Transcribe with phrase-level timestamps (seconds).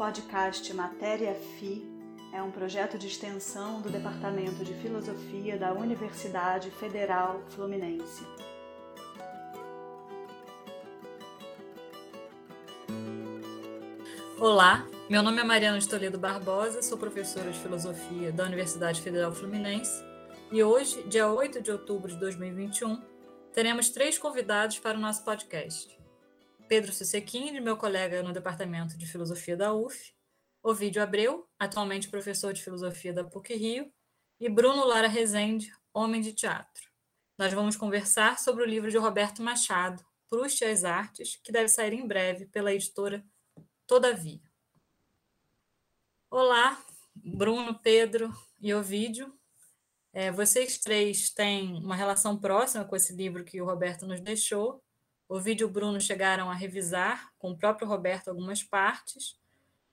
[0.00, 1.86] podcast Matéria FI
[2.32, 8.24] é um projeto de extensão do Departamento de Filosofia da Universidade Federal Fluminense.
[14.38, 20.02] Olá, meu nome é Mariana de Barbosa, sou professora de Filosofia da Universidade Federal Fluminense
[20.50, 23.02] e hoje, dia 8 de outubro de 2021,
[23.52, 25.94] teremos três convidados para o nosso podcast.
[26.70, 30.14] Pedro Susequini, meu colega no Departamento de Filosofia da UF,
[30.62, 33.92] Ovidio Abreu, atualmente professor de Filosofia da PUC-Rio,
[34.38, 36.88] e Bruno Lara Rezende, homem de teatro.
[37.36, 41.66] Nós vamos conversar sobre o livro de Roberto Machado, Proust e as Artes, que deve
[41.66, 43.26] sair em breve pela editora
[43.84, 44.40] Todavia.
[46.30, 46.80] Olá,
[47.16, 49.36] Bruno, Pedro e Ovídio.
[50.12, 54.80] É, vocês três têm uma relação próxima com esse livro que o Roberto nos deixou,
[55.30, 59.38] o vídeo e Bruno chegaram a revisar com o próprio Roberto algumas partes,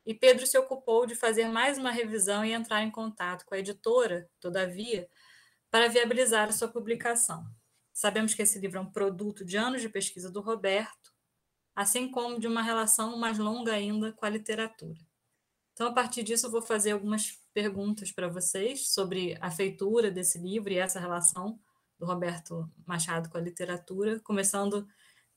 [0.04, 3.60] e Pedro se ocupou de fazer mais uma revisão e entrar em contato com a
[3.60, 5.08] editora, todavia,
[5.70, 7.46] para viabilizar a sua publicação.
[7.94, 11.14] Sabemos que esse livro é um produto de anos de pesquisa do Roberto,
[11.76, 15.00] assim como de uma relação mais longa ainda com a literatura.
[15.74, 20.40] Então, a partir disso, eu vou fazer algumas perguntas para vocês sobre a feitura desse
[20.40, 21.60] livro e essa relação
[22.00, 24.88] do Roberto Machado com a literatura, começando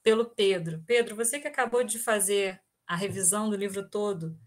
[0.02, 0.82] pelo Pedro.
[0.86, 4.38] Pedro, você que acabou de fazer a revisão do livro todo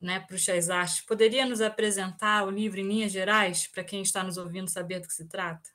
[0.00, 4.02] né, para o Chais Artes, poderia nos apresentar o livro em linhas gerais, para quem
[4.02, 5.70] está nos ouvindo saber do que se trata?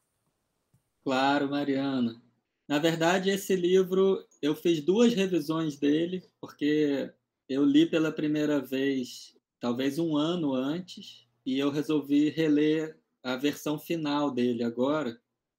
[1.04, 2.22] Claro, Mariana.
[2.68, 7.10] Na verdade, esse livro eu fiz duas revisões dele, porque
[7.48, 13.80] eu li pela primeira vez, talvez um ano antes, e eu resolvi reler a versão
[13.80, 15.18] final dele agora,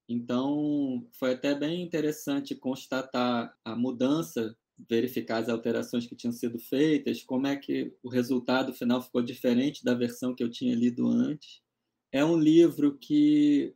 [0.08, 4.56] então, foi até bem interessante constatar a mudança,
[4.88, 9.84] verificar as alterações que tinham sido feitas, como é que o resultado final ficou diferente
[9.84, 11.60] da versão que eu tinha lido antes.
[12.10, 13.74] É um livro que,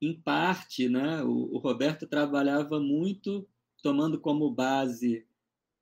[0.00, 3.48] em parte, né, o, Roberto trabalhava muito
[3.82, 5.26] tomando como base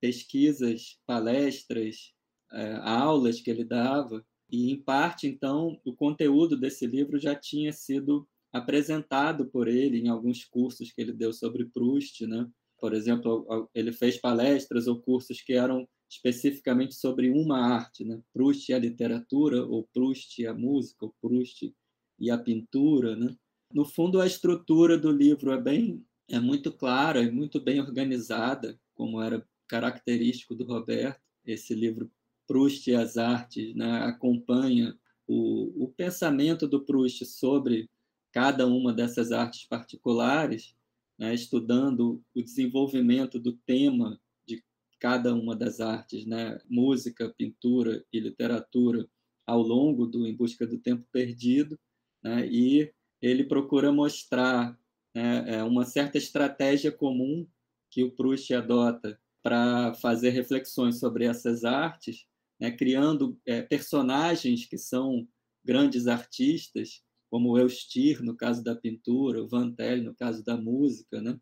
[0.00, 2.14] pesquisas, palestras,
[2.50, 7.72] é, aulas que ele dava, e, em parte, então, o conteúdo desse livro já tinha
[7.72, 12.48] sido apresentado por ele em alguns cursos que ele deu sobre Proust, né?
[12.78, 18.20] Por exemplo, ele fez palestras ou cursos que eram especificamente sobre uma arte, né?
[18.32, 21.72] Proust e a literatura, ou Proust e a música, ou Proust
[22.18, 23.36] e a pintura, né?
[23.72, 28.78] No fundo, a estrutura do livro é bem é muito clara e muito bem organizada,
[28.94, 31.20] como era característico do Roberto.
[31.44, 32.10] Esse livro
[32.46, 34.96] Proust e as Artes né, acompanha
[35.26, 37.90] o, o pensamento do Proust sobre
[38.32, 40.74] cada uma dessas artes particulares,
[41.18, 44.62] né, estudando o desenvolvimento do tema de
[44.98, 49.08] cada uma das artes, né, música, pintura e literatura,
[49.46, 51.78] ao longo do Em Busca do Tempo Perdido,
[52.22, 54.78] né, e ele procura mostrar
[55.14, 57.46] né, é, uma certa estratégia comum
[57.90, 62.26] que o Proust adota para fazer reflexões sobre essas artes,
[62.60, 65.26] né, criando é, personagens que são
[65.64, 71.20] grandes artistas como o Eustir, no caso da pintura, o Vantel, no caso da música,
[71.20, 71.38] né?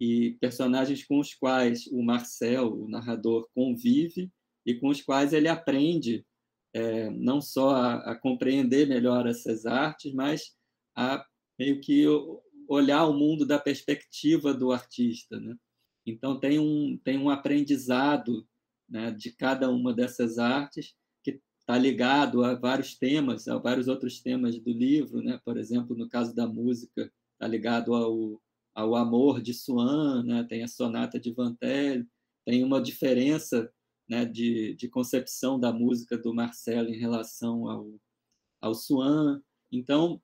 [0.00, 4.32] e personagens com os quais o Marcel, o narrador, convive
[4.64, 6.24] e com os quais ele aprende
[6.72, 10.56] é, não só a, a, compreender melhor essas artes, mas
[10.96, 11.24] a
[11.58, 12.06] meio que
[12.66, 15.38] olhar o mundo da perspectiva do artista.
[15.38, 15.54] Né?
[16.06, 18.46] Então, tem um, tem um aprendizado
[18.88, 20.94] né, de cada uma dessas artes
[21.70, 25.40] está ligado a vários temas, a vários outros temas do livro, né?
[25.44, 28.42] Por exemplo, no caso da música, está ligado ao,
[28.74, 30.44] ao amor de Swann, né?
[30.48, 32.04] Tem a sonata de Vantel,
[32.44, 33.72] tem uma diferença,
[34.08, 34.24] né?
[34.24, 37.88] De, de concepção da música do Marcelo em relação ao
[38.60, 39.40] ao Swann.
[39.72, 40.20] Então,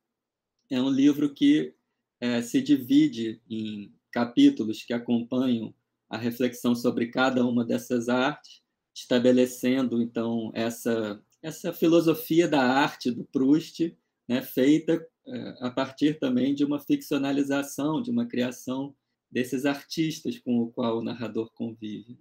[0.68, 1.74] é um livro que
[2.20, 5.74] é, se divide em capítulos que acompanham
[6.10, 8.62] a reflexão sobre cada uma dessas artes,
[8.94, 13.96] estabelecendo então essa essa filosofia da arte do Proust,
[14.28, 18.92] né, feita é, a partir também de uma ficcionalização, de uma criação
[19.30, 22.18] desses artistas com o qual o narrador convive.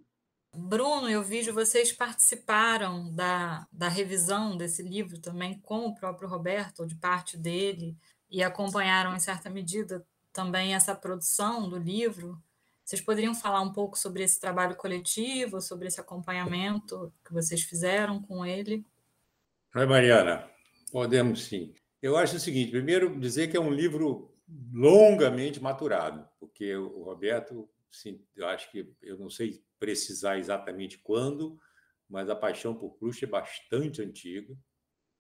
[0.56, 6.82] Bruno, eu vejo vocês participaram da, da revisão desse livro também com o próprio Roberto,
[6.82, 7.98] ou de parte dele,
[8.30, 12.40] e acompanharam, em certa medida, também essa produção do livro.
[12.84, 18.22] Vocês poderiam falar um pouco sobre esse trabalho coletivo, sobre esse acompanhamento que vocês fizeram
[18.22, 18.86] com ele?
[19.78, 20.50] Oi, Mariana.
[20.90, 21.76] Podemos sim.
[22.02, 24.34] Eu acho o seguinte: primeiro, dizer que é um livro
[24.72, 31.60] longamente maturado, porque o Roberto, sim, eu acho que eu não sei precisar exatamente quando,
[32.10, 34.58] mas a paixão por Proust é bastante antiga.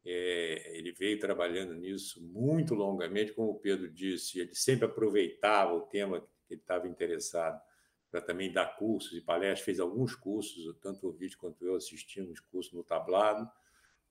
[0.06, 5.81] É, ele veio trabalhando nisso muito longamente, como o Pedro disse, ele sempre aproveitava o
[5.81, 7.62] tema que ele estava interessado
[8.10, 12.40] para também dar cursos e palestras, fez alguns cursos, tanto o vídeo quanto eu assistimos
[12.40, 13.52] cursos no tablado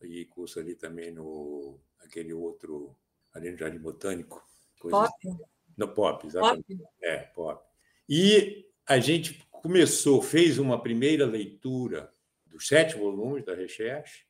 [0.04, 2.96] e curso ali também no aquele outro
[3.32, 4.42] ali no Jardim Botânico.
[4.80, 4.96] Pop?
[4.96, 5.38] Assim.
[5.76, 6.76] No Pop, exatamente.
[6.76, 6.90] Pop.
[7.02, 7.64] É, Pop.
[8.08, 12.12] E a gente começou, fez uma primeira leitura
[12.46, 14.26] dos sete volumes da Recherche.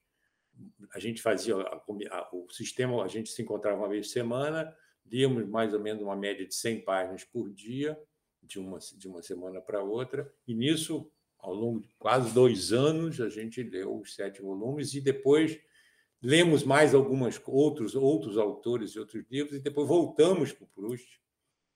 [0.93, 4.75] A gente fazia a, a, o sistema, a gente se encontrava uma vez por semana,
[5.05, 8.01] líamos mais ou menos uma média de 100 páginas por dia,
[8.43, 11.11] de uma, de uma semana para outra, e nisso,
[11.45, 15.61] ao longo de quase dois anos, a gente leu os sete volumes e depois
[16.23, 21.21] lemos mais alguns outros outros autores e outros livros e depois voltamos para o Proust.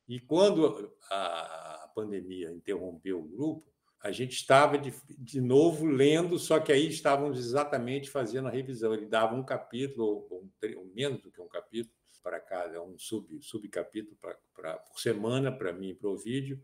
[0.09, 3.71] E quando a pandemia interrompeu o grupo,
[4.01, 8.95] a gente estava de, de novo lendo, só que aí estávamos exatamente fazendo a revisão.
[8.95, 10.49] Ele dava um capítulo, ou,
[10.95, 14.17] menos do que um capítulo, para cada, um sub, subcapítulo
[14.55, 16.63] pra, por semana para mim e para o vídeo.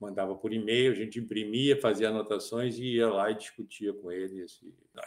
[0.00, 4.44] Mandava por e-mail, a gente imprimia, fazia anotações e ia lá e discutia com ele.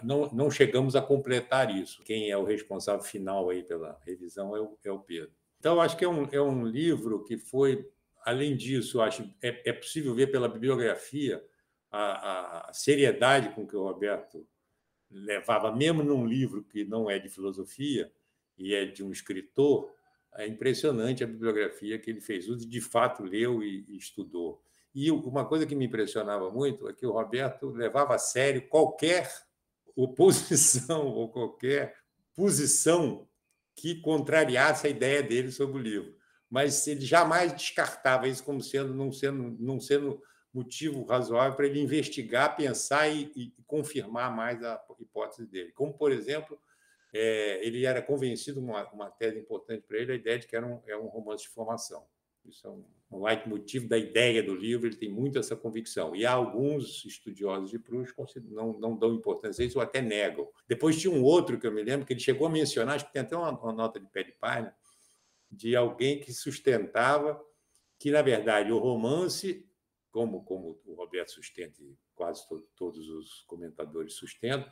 [0.03, 2.01] Não, não chegamos a completar isso.
[2.03, 5.31] Quem é o responsável final aí pela revisão é o, é o Pedro.
[5.59, 7.87] Então, acho que é um, é um livro que foi,
[8.23, 11.43] além disso, acho é, é possível ver pela bibliografia
[11.91, 14.47] a, a seriedade com que o Roberto
[15.09, 18.11] levava, mesmo num livro que não é de filosofia
[18.57, 19.91] e é de um escritor,
[20.35, 24.61] é impressionante a bibliografia que ele fez uso, de fato leu e, e estudou.
[24.99, 29.31] E uma coisa que me impressionava muito é que o Roberto levava a sério qualquer
[29.95, 31.95] oposição ou qualquer
[32.33, 33.29] posição
[33.75, 36.15] que contrariasse a ideia dele sobre o livro.
[36.49, 40.19] Mas ele jamais descartava isso como sendo não sendo, não sendo
[40.51, 45.71] motivo razoável para ele investigar, pensar e, e, confirmar mais a hipótese dele.
[45.73, 46.59] Como, por exemplo,
[47.13, 50.65] é, ele era convencido, uma, uma tese importante para ele, a ideia de que era
[50.65, 52.03] um, é um romance de formação.
[52.49, 56.15] Isso é um, leitmotiv da ideia do livro, ele tem muito essa convicção.
[56.15, 58.13] E há alguns estudiosos de Proust
[58.49, 60.47] não, não dão importância a isso ou até negam.
[60.67, 63.13] Depois tinha um outro que eu me lembro, que ele chegou a mencionar, acho que
[63.13, 64.75] tem até uma, uma nota de pé de página,
[65.51, 67.41] de alguém que sustentava
[67.99, 69.67] que, na verdade, o romance
[70.11, 74.67] como, como o Roberto sustenta e quase to, todos os comentadores sustentam,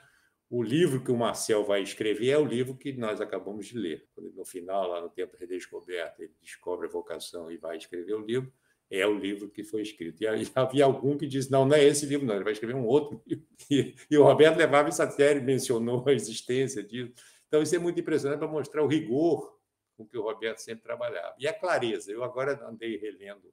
[0.50, 4.08] o livro que o Marcel vai escrever é o livro que nós acabamos de ler.
[4.36, 8.52] No final, lá no Tempo Redescoberto, ele descobre a vocação e vai escrever o livro,
[8.90, 10.22] é o livro que foi escrito.
[10.22, 12.86] E havia algum que disse, não, não é esse livro, não, ele vai escrever um
[12.86, 13.46] outro livro.
[13.68, 17.12] E, e o Roberto levava isso a sério, mencionou a existência disso.
[17.48, 19.58] Então, isso é muito impressionante para mostrar o rigor
[19.98, 21.34] com que o Roberto sempre trabalhava.
[21.40, 22.12] E a clareza.
[22.12, 23.52] Eu agora andei relendo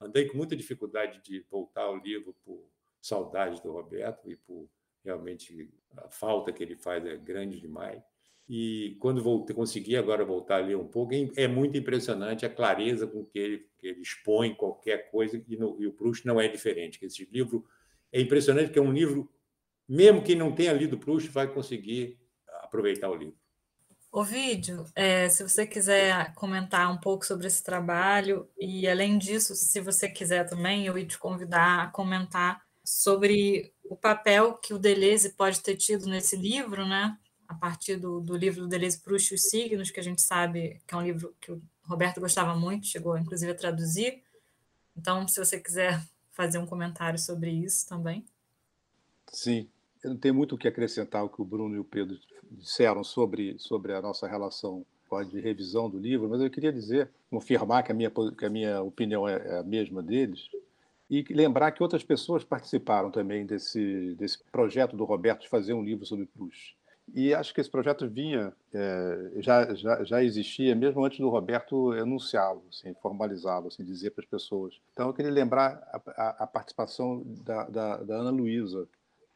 [0.00, 2.68] Andei com muita dificuldade de voltar ao livro por
[3.00, 4.68] saudade do Roberto e por
[5.06, 8.02] realmente a falta que ele faz é grande demais.
[8.48, 13.06] E quando voltei, consegui agora voltar a ler um pouco, é muito impressionante a clareza
[13.06, 16.46] com que ele, que ele expõe qualquer coisa, e, no, e o Proust não é
[16.46, 17.04] diferente.
[17.04, 17.64] Esse livro
[18.12, 19.28] é impressionante, porque é um livro,
[19.88, 22.20] mesmo quem não tenha lido Proust, vai conseguir
[22.62, 23.36] aproveitar o livro.
[24.12, 29.54] O vídeo, é, se você quiser comentar um pouco sobre esse trabalho, e além disso,
[29.54, 34.78] se você quiser também, eu ia te convidar a comentar sobre o papel que o
[34.78, 37.18] Deleuze pode ter tido nesse livro, né?
[37.48, 40.80] A partir do, do livro do Deleuze Proust e os Signos, que a gente sabe
[40.86, 44.22] que é um livro que o Roberto gostava muito, chegou inclusive a traduzir.
[44.96, 46.02] Então, se você quiser
[46.32, 48.24] fazer um comentário sobre isso também.
[49.32, 49.68] Sim,
[50.02, 52.18] eu não tenho muito o que acrescentar ao que o Bruno e o Pedro
[52.50, 54.84] disseram sobre, sobre a nossa relação
[55.30, 58.82] de revisão do livro, mas eu queria dizer, confirmar que a minha, que a minha
[58.82, 60.48] opinião é, é a mesma deles,
[61.08, 65.82] e lembrar que outras pessoas participaram também desse, desse projeto do Roberto de fazer um
[65.82, 66.76] livro sobre Proust.
[67.14, 71.94] E acho que esse projeto vinha, é, já, já, já existia, mesmo antes do Roberto
[71.94, 74.80] enunciá-lo, assim, formalizá-lo, assim, dizer para as pessoas.
[74.92, 78.88] Então, eu queria lembrar a, a, a participação da, da, da Ana Luísa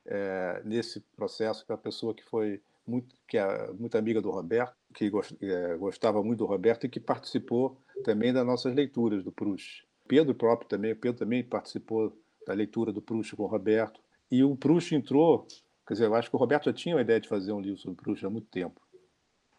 [0.05, 4.31] é, nesse processo, que é a pessoa que foi muito, que é muito amiga do
[4.31, 5.11] Roberto, que
[5.43, 9.87] é, gostava muito do Roberto e que participou também das nossas leituras do Proust.
[10.11, 12.13] Pedro próprio também, Pedro também participou
[12.45, 14.01] da leitura do Proust com o Roberto.
[14.29, 15.47] E o Proust entrou,
[15.87, 17.79] quer dizer, eu acho que o Roberto já tinha a ideia de fazer um livro
[17.79, 18.81] sobre Proust há muito tempo.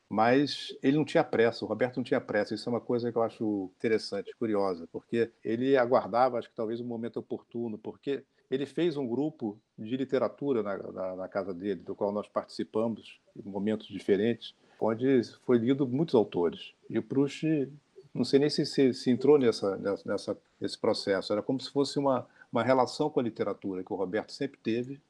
[0.10, 2.53] Mas ele não tinha pressa, o Roberto não tinha pressa.
[2.53, 6.81] Isso é uma coisa que eu acho interessante, curiosa, porque ele aguardava, acho que talvez
[6.81, 11.79] um momento oportuno, porque ele fez um grupo de literatura na, na, na, casa dele,
[11.79, 16.74] do qual nós participamos em momentos diferentes, onde foi lido muitos autores.
[16.89, 17.72] E o Proust,
[18.13, 21.97] não sei nem se, se, se entrou nessa, nessa, nesse processo, era como se fosse
[21.97, 25.01] uma, uma relação com a literatura que o Roberto sempre teve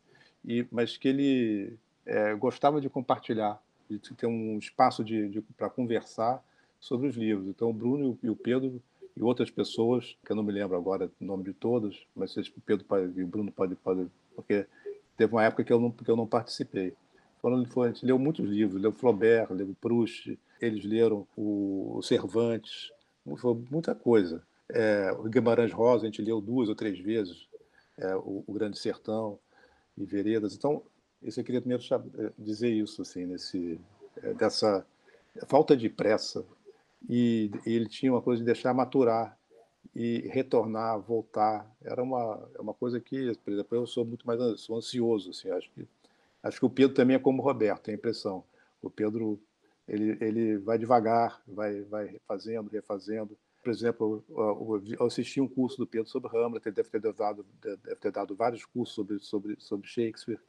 [0.46, 5.70] e, mas que ele é, gostava de compartilhar, de ter um espaço de, de para
[5.70, 6.44] conversar
[6.80, 7.48] sobre os livros.
[7.48, 8.82] Então, o Bruno e o Pedro
[9.16, 12.62] e outras pessoas, que eu não me lembro agora o nome de todos, mas o
[12.66, 14.66] Pedro e o Bruno pode, pode, porque
[15.18, 16.94] teve uma época que eu não, que eu não participei.
[17.42, 22.92] Falando a gente leu muitos livros, leu Flaubert, leu Proust, eles leram o, Cervantes,
[23.38, 24.44] foi muita coisa.
[24.70, 27.48] É, o Guimarães Rosa a gente leu duas ou três vezes,
[27.98, 29.38] é, o, o, Grande Sertão
[29.98, 30.56] e Veredas.
[30.56, 30.84] Então,
[31.22, 33.80] isso eu queria primeiro é, dizer isso assim, nesse
[34.24, 34.86] é, dessa
[35.48, 36.46] falta de pressa
[37.10, 39.38] e, e ele tinha uma coisa de deixar maturar
[39.96, 41.70] e retornar, voltar.
[41.84, 45.50] Era uma, é uma coisa que, por exemplo, eu sou muito mais sou ansioso, assim,
[45.52, 45.88] acho que
[46.44, 48.44] acho que o Pedro também é como o Roberto, tem a impressão.
[48.82, 49.40] O Pedro
[49.92, 53.38] ele, ele vai devagar, vai vai fazendo, refazendo.
[53.64, 54.24] Por exemplo,
[54.98, 58.36] eu assisti um curso do Pedro sobre Hamlet, ele deve ter dado deve ter dado
[58.36, 60.40] vários cursos sobre sobre sobre Shakespeare.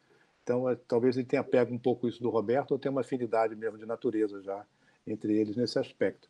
[0.43, 3.55] Então, é, talvez ele tenha pego um pouco isso do Roberto ou tenha uma afinidade
[3.55, 4.65] mesmo de natureza já
[5.07, 6.29] entre eles nesse aspecto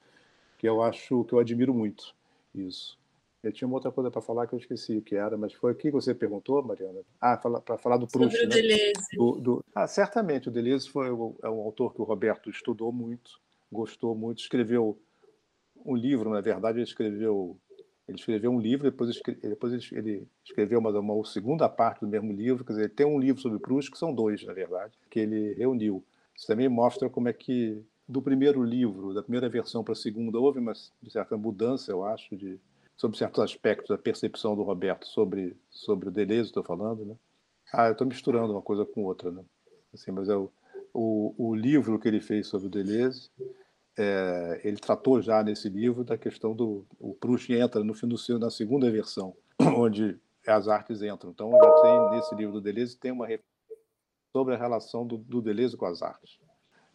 [0.63, 2.15] que eu acho que eu admiro muito
[2.55, 2.97] isso.
[3.43, 5.73] Eu tinha uma outra coisa para falar que eu esqueci o que era, mas foi
[5.73, 7.01] o que você perguntou, Mariana?
[7.21, 8.37] Ah, para falar do Proust.
[8.37, 8.55] Sobre o né?
[8.55, 9.17] Deleuze.
[9.17, 9.65] Do, do...
[9.75, 13.33] Ah, certamente, o Deleuze foi é um autor que o Roberto estudou muito,
[13.71, 14.97] gostou muito, escreveu
[15.85, 17.59] um livro, na verdade, ele escreveu
[18.09, 22.65] ele escreveu um livro, depois, depois ele escreveu uma, uma segunda parte do mesmo livro,
[22.65, 26.05] quer dizer, tem um livro sobre Proust, que são dois, na verdade, que ele reuniu.
[26.37, 30.39] Isso também mostra como é que do primeiro livro, da primeira versão para a segunda,
[30.39, 30.75] houve uma
[31.09, 32.61] certa mudança, eu acho, de,
[32.97, 37.17] sobre certos aspectos da percepção do Roberto sobre, sobre o Deleuze, estou falando, né?
[37.73, 39.43] Ah, eu estou misturando uma coisa com outra, né?
[39.93, 40.51] Assim, mas é o,
[40.93, 43.31] o, o livro que ele fez sobre o Deleuze,
[43.99, 48.17] é, ele tratou já nesse livro da questão do o Proust entra no fim do
[48.17, 49.35] seu na segunda versão,
[49.77, 51.31] onde as artes entram.
[51.31, 53.27] Então já tem nesse livro do Deleuze tem uma
[54.33, 56.39] sobre a relação do, do Deleuze com as artes.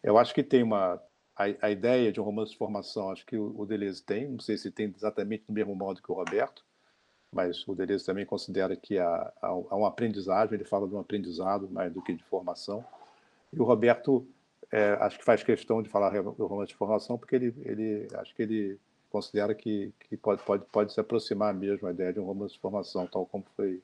[0.02, 1.00] Eu acho que tem uma
[1.38, 4.40] a, a, ideia de um romance de formação, acho que o, o Deleuze tem, não
[4.40, 6.64] sei se tem exatamente do mesmo modo que o Roberto,
[7.32, 10.98] mas o Deleuze também considera que há, há, há uma aprendizagem, ele fala de um
[10.98, 12.84] aprendizado mais do que de formação.
[13.52, 14.26] E o Roberto,
[14.72, 18.34] é, acho que faz questão de falar do romance de formação, porque ele, ele acho
[18.34, 18.78] que ele
[19.08, 22.60] considera que, que pode, pode, pode se aproximar mesmo a ideia de um romance de
[22.60, 23.80] formação, tal como foi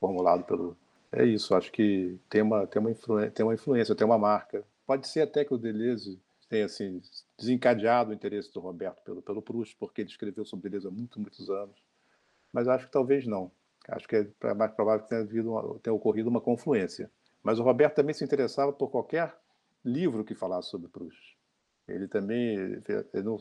[0.00, 0.76] formulado pelo.
[1.12, 4.64] É isso, acho que tem uma, tem uma, influência, tem uma influência, tem uma marca.
[4.86, 7.02] Pode ser até que o Deleuze tenha assim,
[7.38, 11.18] desencadeado o interesse do Roberto pelo, pelo Proust, porque ele escreveu sobre Deleuze há muitos,
[11.18, 11.76] muitos anos.
[12.52, 13.50] Mas acho que talvez não.
[13.88, 17.10] Acho que é mais provável que tenha, havido tenha ocorrido uma confluência.
[17.42, 19.34] Mas o Roberto também se interessava por qualquer
[19.84, 21.36] livro que falasse sobre Proust.
[21.86, 22.82] Ele também ele,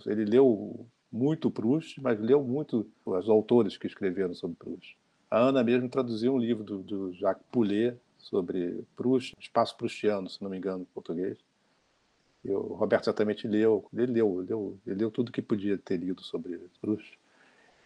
[0.05, 4.97] ele leu muito Proust, mas leu muito os autores que escreveram sobre Proust.
[5.29, 10.41] A Ana mesmo traduziu um livro do, do Jacques Poulet sobre Proust, Espaço Proustiano, se
[10.41, 11.37] não me engano, em português.
[12.43, 16.23] E o Roberto certamente leu, ele leu, leu, ele leu tudo que podia ter lido
[16.23, 17.19] sobre Proust.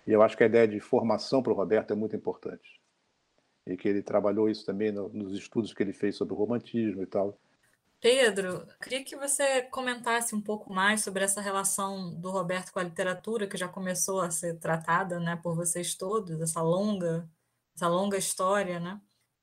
[0.06, 2.80] E eu acho que a ideia de formação para o Roberto é muito importante.
[3.66, 7.04] E que ele trabalhou isso também no, nos estudos que ele fez sobre o romantismo
[7.04, 7.38] e tal.
[8.00, 12.84] Pedro, queria que você comentasse um pouco mais sobre essa relação do Roberto com a
[12.84, 17.30] literatura, que já começou a ser tratada né, por vocês todos, essa longa,
[17.76, 19.00] essa longa história, né?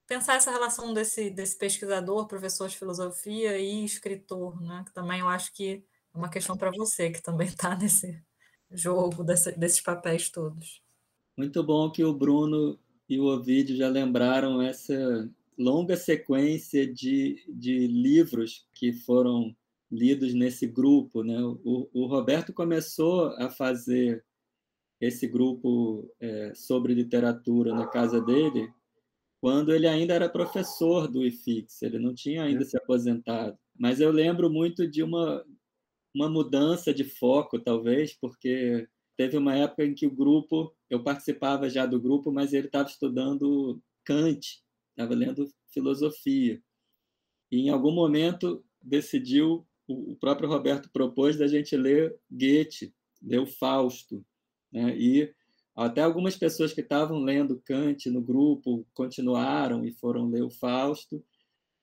[0.09, 4.83] Pensar essa relação desse, desse pesquisador, professor de filosofia e escritor, né?
[4.87, 5.85] Que também eu acho que
[6.15, 8.21] é uma questão para você, que também está nesse
[8.73, 10.83] jogo desse, desses papéis todos.
[11.37, 17.87] Muito bom que o Bruno e o Ovidio já lembraram essa longa sequência de, de
[17.87, 19.55] livros que foram
[19.91, 21.23] lidos nesse grupo.
[21.23, 21.39] Né?
[21.43, 24.25] O, o Roberto começou a fazer
[25.01, 28.69] esse grupo é, sobre literatura na casa dele
[29.41, 33.57] quando ele ainda era professor do IFIX, ele não tinha ainda se aposentado.
[33.79, 35.45] Mas eu lembro muito de uma,
[36.15, 41.71] uma mudança de foco, talvez, porque teve uma época em que o grupo, eu participava
[41.71, 46.61] já do grupo, mas ele estava estudando Kant, estava lendo filosofia.
[47.51, 52.93] E em algum momento decidiu, o próprio Roberto propôs da gente ler Goethe,
[53.23, 54.25] ler o Fausto.
[54.73, 54.97] Né?
[54.99, 55.35] E
[55.85, 61.25] até algumas pessoas que estavam lendo Kant no grupo continuaram e foram ler o Fausto.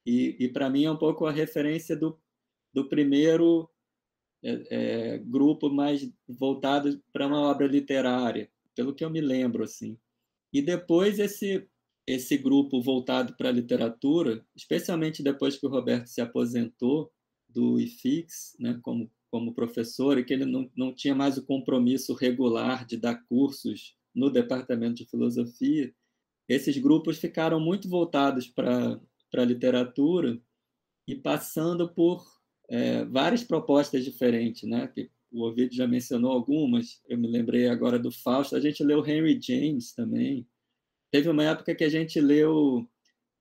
[0.05, 2.19] E, e para mim é um pouco a referência do,
[2.73, 3.69] do primeiro
[4.43, 9.97] é, é, grupo mais voltado para uma obra literária, pelo que eu me lembro assim.
[10.51, 11.67] E depois esse
[12.07, 17.11] esse grupo voltado para a literatura, especialmente depois que o Roberto se aposentou
[17.49, 22.13] do IFIX, né, como como professor e que ele não, não tinha mais o compromisso
[22.13, 25.93] regular de dar cursos no departamento de filosofia,
[26.47, 28.97] esses grupos ficaram muito voltados para
[29.33, 30.41] a literatura
[31.05, 32.25] e passando por
[32.69, 34.87] é, várias propostas diferentes, né?
[34.87, 39.05] Que o Ovidio já mencionou algumas, eu me lembrei agora do Fausto, a gente leu
[39.05, 40.47] Henry James também.
[41.11, 42.89] Teve uma época que a gente leu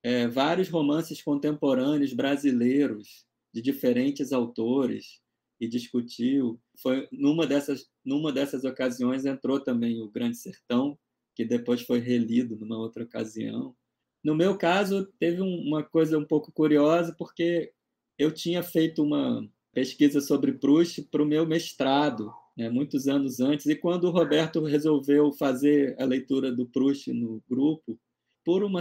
[0.02, 5.22] é, vários romances contemporâneos brasileiros de diferentes autores
[5.64, 6.60] e discutiu.
[6.80, 10.98] Foi numa dessas numa dessas ocasiões entrou também o Grande Sertão,
[11.34, 13.74] que depois foi relido numa outra ocasião.
[14.22, 17.72] No meu caso, teve uma coisa um pouco curiosa, porque
[18.18, 23.66] eu tinha feito uma pesquisa sobre Proust para o meu mestrado, né, muitos anos antes,
[23.66, 27.98] e quando o Roberto resolveu fazer a leitura do Proust no grupo,
[28.44, 28.80] por uma,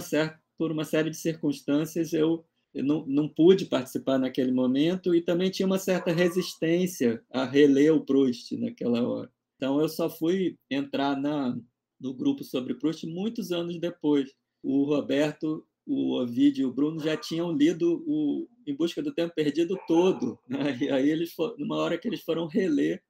[0.58, 5.50] por uma série de circunstâncias, eu, eu não, não pude participar naquele momento e também
[5.52, 9.32] tinha uma certa resistência a reler o Proust naquela hora.
[9.56, 11.58] Então, eu só fui entrar na,
[12.00, 14.34] no grupo sobre Proust muitos anos depois.
[14.62, 19.36] O Roberto o Ovidio e o Bruno já tinham lido o Em Busca do Tempo
[19.36, 20.40] Perdido todo.
[20.48, 20.58] Né?
[20.82, 23.04] E aí, eles numa hora que eles foram reler,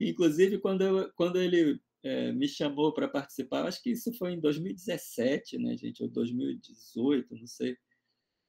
[0.00, 4.40] inclusive quando, eu, quando ele é, me chamou para participar, acho que isso foi em
[4.40, 7.76] 2017, né, gente, ou 2018, não sei.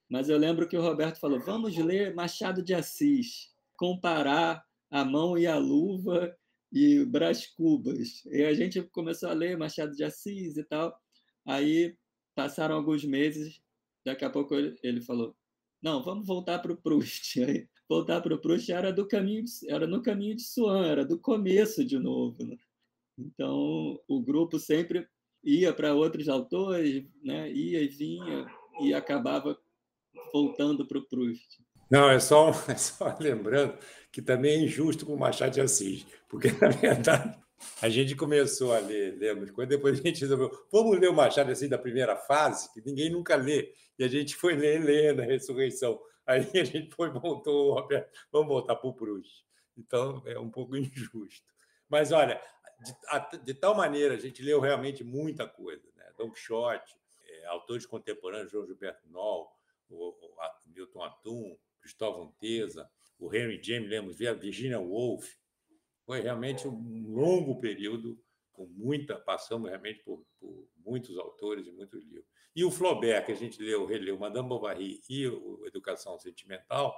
[0.09, 5.37] Mas eu lembro que o Roberto falou: vamos ler Machado de Assis, comparar a mão
[5.37, 6.35] e a luva
[6.71, 8.23] e Brás Cubas.
[8.25, 10.95] E a gente começou a ler Machado de Assis e tal.
[11.45, 11.95] Aí
[12.35, 13.61] passaram alguns meses,
[14.05, 15.35] daqui a pouco ele, falou:
[15.81, 17.41] "Não, vamos voltar para o Proust".
[17.43, 21.19] Aí, voltar para o Proust era do caminho, era no caminho de Swan, era do
[21.19, 22.45] começo de novo.
[22.45, 22.57] Né?
[23.17, 25.07] Então o grupo sempre
[25.43, 27.51] ia para outros autores, né?
[27.51, 28.47] Ia e vinha
[28.81, 29.59] e acabava
[30.31, 31.59] voltando para o Proust.
[31.89, 33.77] Não, é só, é só lembrando
[34.11, 37.37] que também é injusto com o Machado de Assis, porque, na verdade,
[37.81, 41.51] a gente começou a ler, lemos coisas, depois a gente resolveu, vamos ler o Machado
[41.51, 45.23] assim da primeira fase, que ninguém nunca lê, e a gente foi ler, ler na
[45.23, 45.99] ressurreição.
[46.25, 47.75] Aí a gente foi, voltou,
[48.31, 49.43] vamos voltar para o Proust.
[49.77, 51.51] Então é um pouco injusto.
[51.89, 52.39] Mas olha,
[52.79, 56.05] de, de, tal maneira a gente leu realmente muita coisa, né?
[56.17, 56.95] Don Quixote,
[57.27, 59.47] é, autores contemporâneos, João Gilberto Noll,
[59.93, 65.35] o, o, Milton Atum, Cristóvão Teza, o Henry James, lemos, a Virginia Woolf,
[66.05, 68.19] foi realmente um longo período,
[68.51, 72.25] com muita, passamos realmente por, por muitos autores e muitos livros.
[72.55, 76.95] E o Flaubert, que a gente leu, releu, Madame Bovary e o Educação Sentimental,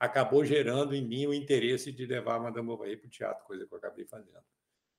[0.00, 3.72] acabou gerando em mim o interesse de levar Madame Bovary para o teatro, coisa que
[3.72, 4.42] eu acabei fazendo,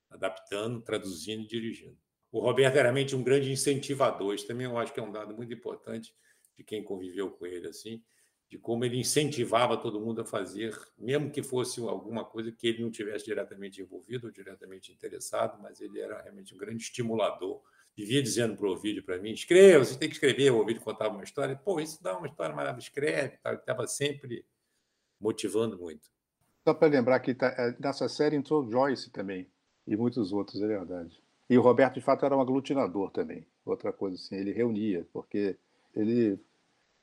[0.09, 1.97] adaptando, traduzindo e dirigindo.
[2.31, 5.35] O Roberto era realmente um grande incentivador, isso também eu acho que é um dado
[5.35, 6.15] muito importante
[6.57, 8.01] de quem conviveu com ele, assim,
[8.49, 12.83] de como ele incentivava todo mundo a fazer, mesmo que fosse alguma coisa que ele
[12.83, 17.61] não tivesse diretamente envolvido ou diretamente interessado, mas ele era realmente um grande estimulador.
[17.95, 20.51] Vivia dizendo para o Ovidio, para mim, escreva, você tem que escrever.
[20.51, 23.39] O Ovidio contava uma história, pô, isso dá uma história maravilhosa, escreve.
[23.45, 24.45] Ele estava sempre
[25.19, 26.09] motivando muito.
[26.67, 29.49] Só para lembrar que tá, é, nessa série entrou Joyce também,
[29.87, 31.21] e muitos outros, é verdade.
[31.49, 33.47] E o Roberto, de fato, era um aglutinador também.
[33.65, 35.57] Outra coisa assim, ele reunia, porque
[35.95, 36.39] ele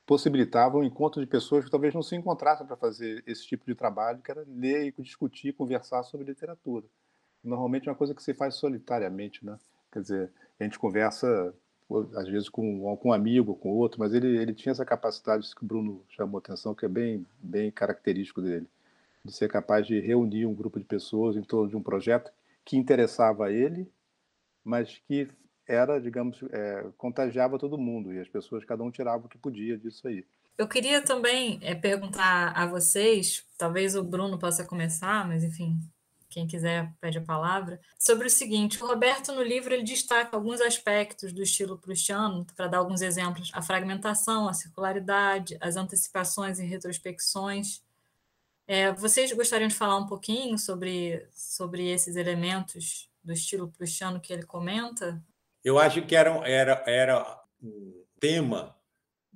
[0.07, 3.75] possibilitava o encontro de pessoas que talvez não se encontrassem para fazer esse tipo de
[3.75, 6.87] trabalho, que era ler e discutir, conversar sobre literatura.
[7.45, 9.59] Normalmente é uma coisa que se faz solitariamente, né?
[9.93, 11.55] Quer dizer, a gente conversa
[12.17, 15.63] às vezes com, com um amigo, com outro, mas ele, ele tinha essa capacidade que
[15.63, 18.67] o Bruno chamou atenção, que é bem, bem característico dele,
[19.25, 22.31] de ser capaz de reunir um grupo de pessoas em torno de um projeto
[22.65, 23.91] que interessava a ele,
[24.63, 25.29] mas que
[25.69, 29.77] era, digamos, é, contagiava todo mundo e as pessoas, cada um tirava o que podia
[29.77, 30.25] disso aí.
[30.57, 35.79] Eu queria também é, perguntar a vocês, talvez o Bruno possa começar, mas enfim,
[36.29, 40.61] quem quiser pede a palavra, sobre o seguinte: o Roberto, no livro, ele destaca alguns
[40.61, 46.65] aspectos do estilo prustiano, para dar alguns exemplos: a fragmentação, a circularidade, as antecipações e
[46.65, 47.83] retrospecções.
[48.67, 54.33] É, vocês gostariam de falar um pouquinho sobre, sobre esses elementos do estilo prustiano que
[54.33, 55.23] ele comenta?
[55.65, 58.77] Eu acho que era, era, era um tema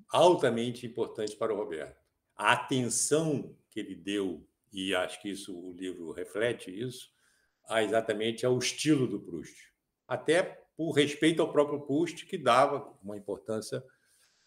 [0.08, 2.00] altamente importante para o Roberto.
[2.37, 7.11] A atenção que ele deu, e acho que isso o livro reflete isso,
[7.68, 9.72] a exatamente ao estilo do Proust.
[10.06, 10.42] Até
[10.76, 13.82] por respeito ao próprio Proust, que dava uma importância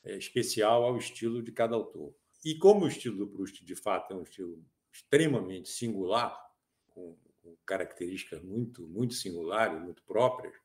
[0.03, 2.13] é, especial ao estilo de cada autor.
[2.43, 6.39] E como o estilo do Proust, de fato, é um estilo extremamente singular,
[6.87, 7.17] com,
[7.65, 10.55] características muito, muito singulares, muito próprias,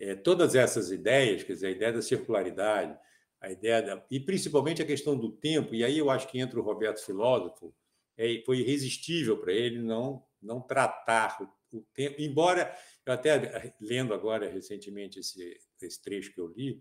[0.00, 2.98] é, todas essas ideias, quer dizer, a ideia da circularidade,
[3.40, 6.58] a ideia da, e principalmente a questão do tempo, e aí eu acho que entra
[6.58, 7.74] o Roberto filósofo,
[8.16, 12.72] é, foi irresistível para ele não não tratar o, o, tempo, embora
[13.04, 16.80] eu até lendo agora recentemente esse, esse trecho que eu li,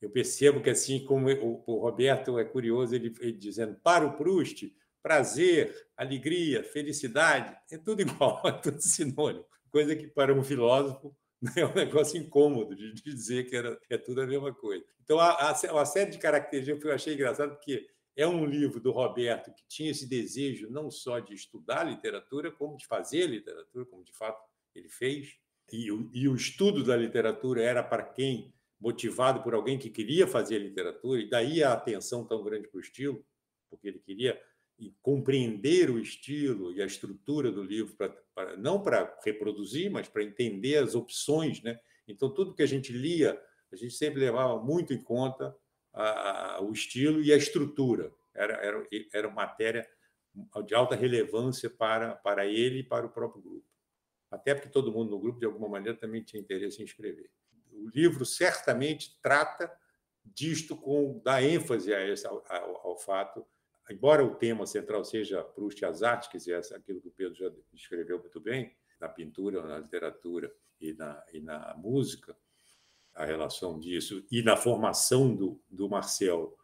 [0.00, 4.16] eu percebo que, assim como o, o Roberto é curioso, ele, ele, dizendo para o
[4.16, 9.44] Proust, prazer, alegria, felicidade, é tudo igual, é tudo sinônimo.
[9.70, 11.14] Coisa que para um filósofo
[11.56, 14.84] é um negócio incômodo de dizer que era, é tudo a mesma coisa.
[15.02, 18.90] Então, a, a, a série de características eu achei engraçado, porque é um livro do
[18.90, 24.04] Roberto que tinha esse desejo não só de estudar literatura, como de fazer literatura, como
[24.04, 24.42] de fato
[24.74, 25.36] ele fez.
[25.72, 30.58] E e o estudo da literatura era para quem motivado por alguém que queria fazer
[30.58, 33.24] literatura, e daí a atenção tão grande para o estilo,
[33.68, 34.40] porque ele queria
[35.02, 40.22] compreender o estilo e a estrutura do livro, pra, pra não para reproduzir, mas para
[40.22, 41.62] entender as opções.
[41.62, 41.78] Né?
[42.06, 43.40] Então, tudo que a gente lia,
[43.72, 45.56] a gente sempre levava muito em conta
[45.92, 48.12] a, a, o estilo e a estrutura.
[48.34, 49.88] Era, era, era matéria
[50.64, 53.66] de alta relevância para, para ele e para o próprio grupo.
[54.30, 57.30] Até porque todo mundo no grupo, de alguma maneira, também tinha interesse em escrever
[57.78, 59.70] o livro certamente trata
[60.24, 63.46] disto com dá ênfase a esse, ao, ao, ao, fato,
[63.90, 67.34] embora o tema central seja Proust e as artes, quer dizer, aquilo que o Pedro
[67.34, 72.36] já descreveu muito bem, na pintura, na literatura e na, e na música,
[73.14, 76.56] a relação disso, e na formação do, do Marcel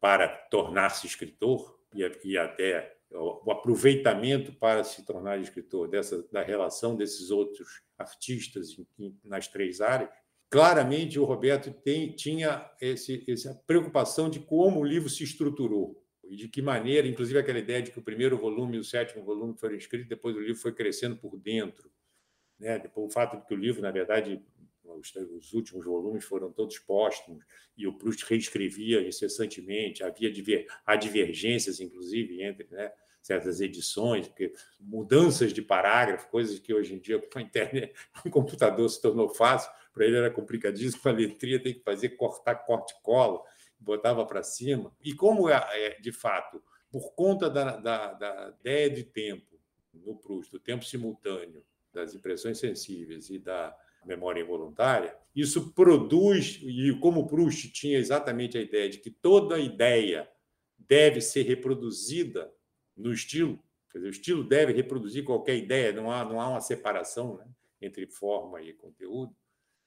[0.00, 6.94] para tornar-se escritor, e, e até o aproveitamento para se tornar escritor dessa da relação
[6.94, 10.08] desses outros artistas em, em, nas três áreas
[10.48, 15.99] claramente o Roberto tem, tinha esse, essa preocupação de como o livro se estruturou
[16.30, 19.24] e de que maneira, inclusive aquela ideia de que o primeiro volume e o sétimo
[19.24, 21.90] volume foram escritos, depois o livro foi crescendo por dentro.
[22.56, 22.78] Né?
[22.78, 24.40] Depois, o fato de que o livro, na verdade,
[24.84, 27.44] os, os últimos volumes foram todos póstumos
[27.76, 34.52] e o Proust reescrevia incessantemente, havia diver, há divergências, inclusive, entre né, certas edições, porque
[34.78, 39.02] mudanças de parágrafo, coisas que hoje em dia com a internet, com o computador se
[39.02, 43.42] tornou fácil, para ele era complicadíssimo, a letria tem que fazer cortar corte cola,
[43.80, 44.94] botava para cima.
[45.02, 49.58] E como é, é, de fato, por conta da, da, da ideia de tempo
[49.92, 56.96] no Proust, do tempo simultâneo, das impressões sensíveis e da memória involuntária, isso produz, e
[57.00, 60.30] como Proust tinha exatamente a ideia de que toda ideia
[60.78, 62.52] deve ser reproduzida
[62.96, 63.58] no estilo,
[63.90, 67.46] quer dizer, o estilo deve reproduzir qualquer ideia, não há, não há uma separação né,
[67.80, 69.34] entre forma e conteúdo.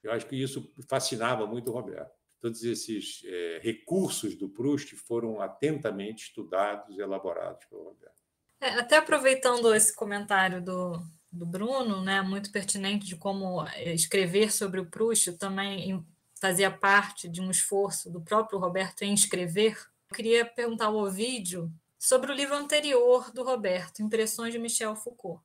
[0.01, 2.22] Eu acho que isso fascinava muito o Roberto.
[2.43, 8.21] Todos esses é, recursos do Proust foram atentamente estudados e elaborados pelo Roberto.
[8.59, 11.01] É, até aproveitando esse comentário do,
[11.31, 16.05] do Bruno, né, muito pertinente de como é, escrever sobre o Proust também
[16.41, 19.77] fazia parte de um esforço do próprio Roberto em escrever.
[20.09, 25.41] Eu queria perguntar ao Ovídio sobre o livro anterior do Roberto, Impressões de Michel Foucault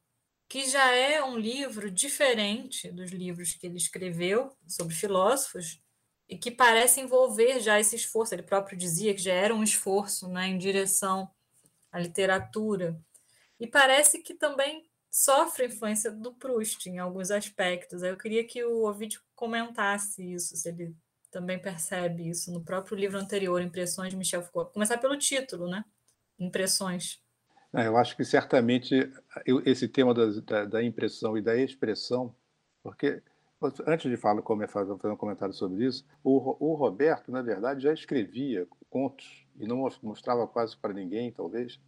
[0.49, 5.79] que já é um livro diferente dos livros que ele escreveu sobre filósofos
[6.29, 8.35] e que parece envolver já esse esforço.
[8.35, 11.31] Ele próprio dizia que já era um esforço né, em direção
[11.91, 13.01] à literatura.
[13.59, 18.03] E parece que também sofre influência do Proust em alguns aspectos.
[18.03, 20.95] Eu queria que o Ovidio comentasse isso, se ele
[21.31, 24.73] também percebe isso no próprio livro anterior, Impressões de Michel Foucault.
[24.73, 25.85] Começar pelo título, né?
[26.39, 27.21] Impressões.
[27.75, 29.11] É, eu acho que certamente
[29.67, 32.35] esse tema da, da, da impressão e da expressão,
[32.83, 33.23] porque
[33.87, 38.67] antes de falar, fazer um comentário sobre isso, o, o, Roberto, na verdade, já escrevia
[38.89, 41.81] contos e não mostrava quase para ninguém, talvez,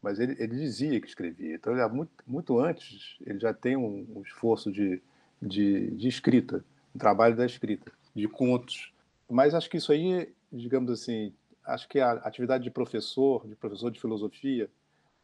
[0.00, 1.56] mas ele, ele dizia que escrevia.
[1.56, 5.02] Então, ele, muito, muito antes, ele já tem um, um esforço de,
[5.42, 8.92] de, de, escrita, um trabalho da escrita, de contos.
[9.28, 11.32] Mas acho que isso aí, digamos assim,
[11.64, 14.70] acho que a atividade de professor, de professor de filosofia,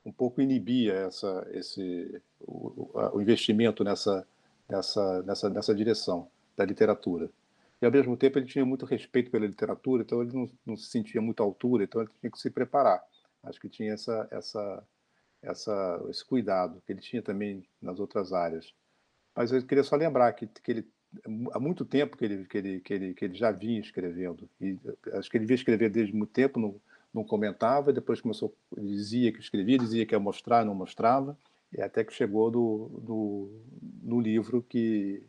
[0.04, 4.26] um pouco inibia essa, esse, o, o investimento nessa,
[4.68, 7.31] nessa, nessa, nessa direção da literatura.
[7.81, 10.87] E, ao mesmo tempo, ele tinha muito respeito pela literatura, então ele não, não se
[10.87, 13.03] sentia muito à altura, então ele tinha que se preparar.
[13.42, 14.85] Acho que tinha essa, essa,
[15.42, 18.72] essa, esse cuidado, que ele tinha também nas outras áreas.
[19.35, 20.88] Mas eu queria só lembrar que, que ele
[21.53, 24.48] há muito tempo que ele, que ele, que ele, que ele já vinha escrevendo.
[24.61, 24.79] E
[25.14, 26.81] acho que ele vinha escrever desde muito tempo, no,
[27.12, 31.37] não comentava, depois começou, dizia que escrevia, dizia que ia mostrar, não mostrava,
[31.72, 32.50] e até que chegou
[34.02, 35.22] no livro que,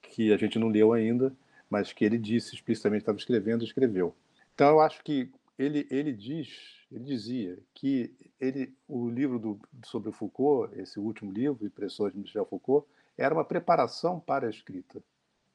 [0.00, 1.34] que a gente não leu ainda,
[1.68, 4.14] mas que ele disse explicitamente estava escrevendo, escreveu.
[4.54, 10.12] Então eu acho que ele, ele diz, ele dizia que ele, o livro do, sobre
[10.12, 15.02] Foucault, esse último livro, Impressões de Michel Foucault, era uma preparação para a escrita.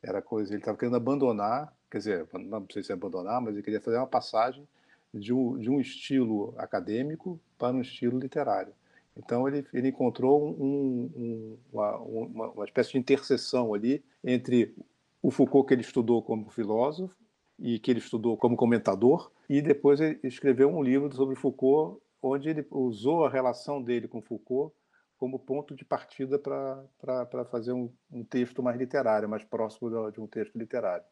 [0.02, 3.82] Era coisa, ele estava querendo abandonar, quer dizer, não sei se abandonar, mas ele queria
[3.82, 4.67] fazer uma passagem
[5.13, 8.73] de um, de um estilo acadêmico para um estilo literário.
[9.17, 14.75] Então ele, ele encontrou um, um, uma, uma, uma, espécie de interseção ali entre
[15.21, 17.15] o Foucault que ele estudou como filósofo
[17.60, 22.49] e que ele estudou como comentador, e depois ele escreveu um livro sobre Foucault, onde
[22.49, 24.73] ele usou a relação dele com Foucault
[25.17, 30.27] como ponto de partida para fazer um, um, texto mais literário, mais próximo de um
[30.27, 31.03] texto literário.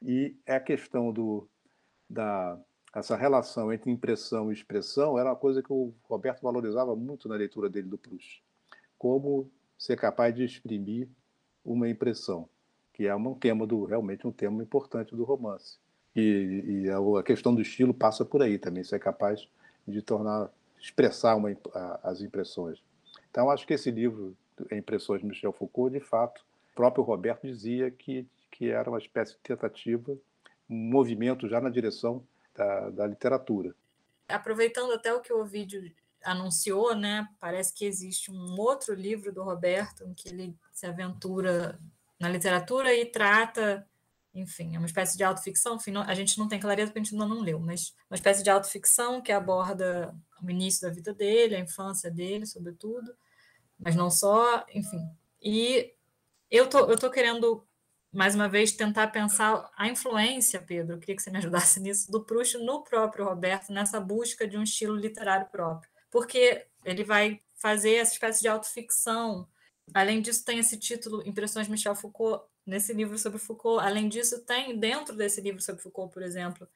[0.00, 1.46] E a questão do,
[2.08, 2.58] da
[2.94, 7.36] essa relação entre impressão e expressão era uma coisa que o Roberto valorizava muito na
[7.36, 8.42] leitura dele do Proust.
[8.98, 11.08] Como ser capaz de exprimir
[11.64, 12.48] uma impressão,
[12.92, 15.78] que é um tema do realmente um tema importante do romance.
[16.14, 19.48] E, e a, questão do estilo passa por aí também, ser capaz
[19.88, 21.56] de tornar expressar uma,
[22.02, 22.82] as impressões.
[23.30, 24.36] Então acho que esse livro
[24.70, 29.32] Impressões de Michel Foucault, de fato, o próprio Roberto dizia que que era uma espécie
[29.32, 30.12] de tentativa,
[30.68, 32.22] um movimento já na direção
[32.54, 33.74] da, da literatura.
[34.28, 35.92] Aproveitando até o que o vídeo
[36.24, 37.28] anunciou, né?
[37.40, 41.78] Parece que existe um outro livro do Roberto em que ele se aventura
[42.18, 43.86] na literatura e trata,
[44.34, 45.76] enfim, é uma espécie de autoficção.
[45.76, 48.42] Enfim, a gente não tem clareza porque a gente ainda não leu, mas uma espécie
[48.42, 53.14] de autoficção que aborda o início da vida dele, a infância dele, sobretudo,
[53.78, 55.08] mas não só, enfim.
[55.40, 55.92] E
[56.50, 57.66] eu tô, eu tô querendo
[58.12, 62.22] mais uma vez, tentar pensar a influência, Pedro, queria que você me ajudasse nisso, do
[62.22, 65.90] Proust no próprio Roberto, nessa busca de um estilo literário próprio.
[66.10, 69.48] Porque ele vai fazer essa espécie de autoficção.
[69.94, 73.82] Além disso, tem esse título, Impressões de Michel Foucault, nesse livro sobre Foucault.
[73.82, 76.68] Além disso, tem, dentro desse livro sobre Foucault, por exemplo,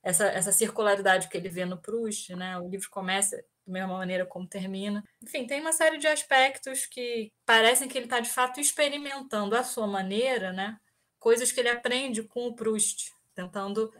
[0.00, 2.36] essa, essa circularidade que ele vê no Proust.
[2.36, 2.56] Né?
[2.58, 5.02] O livro começa da mesma maneira como termina.
[5.22, 9.64] Enfim, tem uma série de aspectos que parecem que ele está, de fato, experimentando à
[9.64, 10.78] sua maneira, né?
[11.24, 13.90] Coisas que ele aprende com o Proust, tentando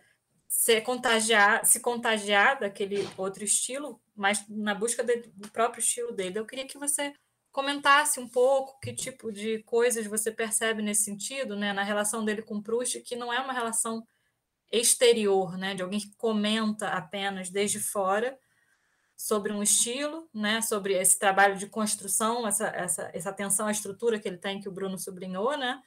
[0.46, 6.38] se contagiar, se contagiar daquele outro estilo, mas na busca do próprio estilo dele.
[6.38, 7.14] Eu queria que você
[7.50, 12.42] comentasse um pouco que tipo de coisas você percebe nesse sentido, né, na relação dele
[12.42, 14.06] com Proust, que não é uma relação
[14.70, 18.38] exterior, né, de alguém que comenta apenas desde fora
[19.16, 24.20] sobre um estilo, né, sobre esse trabalho de construção, essa, essa, essa atenção à estrutura
[24.20, 25.80] que ele tem, que o Bruno sublinhou, né,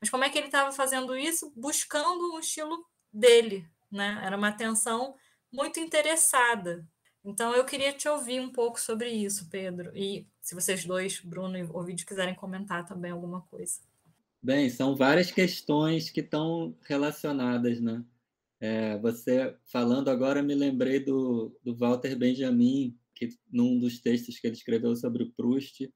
[0.00, 1.52] mas como é que ele estava fazendo isso?
[1.56, 4.20] Buscando um estilo dele, né?
[4.24, 5.14] Era uma atenção
[5.52, 6.86] muito interessada.
[7.24, 9.96] Então eu queria te ouvir um pouco sobre isso, Pedro.
[9.96, 13.80] E se vocês dois, Bruno e Ovidio, quiserem comentar também alguma coisa.
[14.42, 18.04] Bem, são várias questões que estão relacionadas, né?
[18.60, 24.46] É, você falando agora, me lembrei do, do Walter Benjamin, que num dos textos que
[24.46, 25.90] ele escreveu sobre o Proust,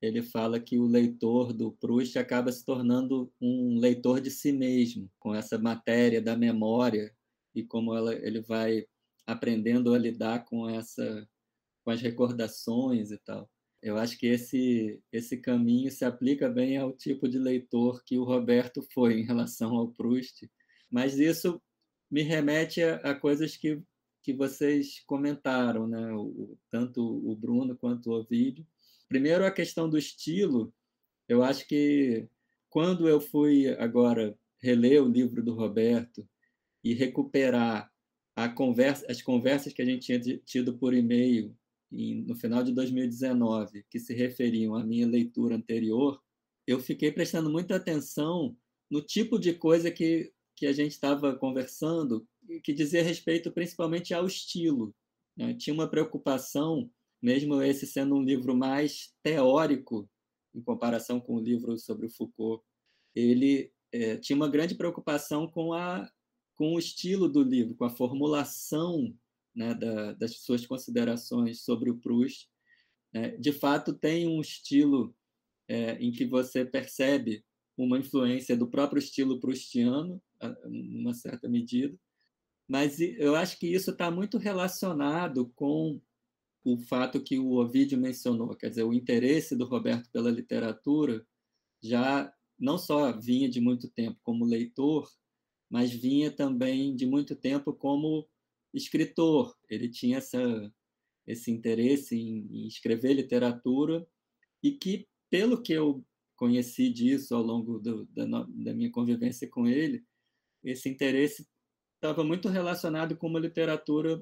[0.00, 5.10] ele fala que o leitor do Proust acaba se tornando um leitor de si mesmo,
[5.18, 7.14] com essa matéria da memória
[7.54, 8.86] e como ela, ele vai
[9.26, 11.26] aprendendo a lidar com essa
[11.84, 13.48] com as recordações e tal.
[13.82, 18.24] Eu acho que esse esse caminho se aplica bem ao tipo de leitor que o
[18.24, 20.50] Roberto foi em relação ao Proust,
[20.90, 21.62] mas isso
[22.10, 23.80] me remete a, a coisas que
[24.22, 26.12] que vocês comentaram, né?
[26.12, 28.66] O, tanto o Bruno quanto o Ovidio
[29.08, 30.72] Primeiro, a questão do estilo.
[31.28, 32.28] Eu acho que
[32.68, 36.28] quando eu fui agora reler o livro do Roberto
[36.82, 37.90] e recuperar
[38.54, 41.56] conversa, as conversas que a gente tinha tido por e-mail
[41.90, 46.20] no final de 2019, que se referiam à minha leitura anterior,
[46.66, 48.56] eu fiquei prestando muita atenção
[48.90, 52.26] no tipo de coisa que, que a gente estava conversando,
[52.62, 54.94] que dizia respeito principalmente ao estilo.
[55.36, 55.54] Né?
[55.54, 56.90] Tinha uma preocupação
[57.26, 60.08] mesmo esse sendo um livro mais teórico
[60.54, 62.64] em comparação com o livro sobre o Foucault,
[63.16, 66.08] ele é, tinha uma grande preocupação com, a,
[66.54, 69.12] com o estilo do livro, com a formulação
[69.52, 72.48] né, da, das suas considerações sobre o Proust.
[73.12, 75.12] É, de fato, tem um estilo
[75.66, 77.44] é, em que você percebe
[77.76, 80.22] uma influência do próprio estilo proustiano,
[80.70, 81.98] em uma certa medida,
[82.68, 86.00] mas eu acho que isso está muito relacionado com
[86.66, 91.24] o fato que o Ovidio mencionou, quer dizer, o interesse do Roberto pela literatura
[91.80, 95.08] já não só vinha de muito tempo como leitor,
[95.70, 98.28] mas vinha também de muito tempo como
[98.74, 99.56] escritor.
[99.70, 100.74] Ele tinha essa,
[101.24, 104.04] esse interesse em, em escrever literatura
[104.60, 109.68] e que, pelo que eu conheci disso ao longo do, da, da minha convivência com
[109.68, 110.04] ele,
[110.64, 111.46] esse interesse
[111.94, 114.20] estava muito relacionado com uma literatura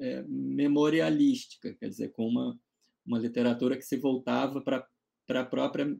[0.00, 2.58] é, memorialística, quer dizer, com uma,
[3.06, 4.86] uma literatura que se voltava para
[5.28, 5.96] a própria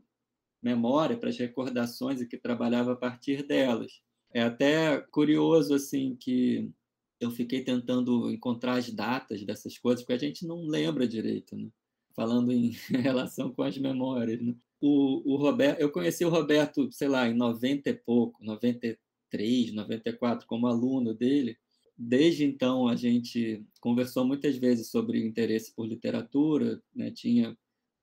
[0.63, 4.01] memória, para as recordações e que trabalhava a partir delas.
[4.33, 6.71] É até curioso assim que
[7.21, 11.69] eu fiquei tentando encontrar as datas dessas coisas, porque a gente não lembra direito, né?
[12.15, 14.41] falando em relação com as memórias.
[14.41, 14.55] Né?
[14.81, 18.99] O, o Roberto, eu conheci o Roberto, sei lá, em 90 e pouco, 90,
[19.31, 21.57] 93, 94, como aluno dele.
[22.03, 27.11] Desde então, a gente conversou muitas vezes sobre interesse por literatura, né?
[27.11, 27.55] tinha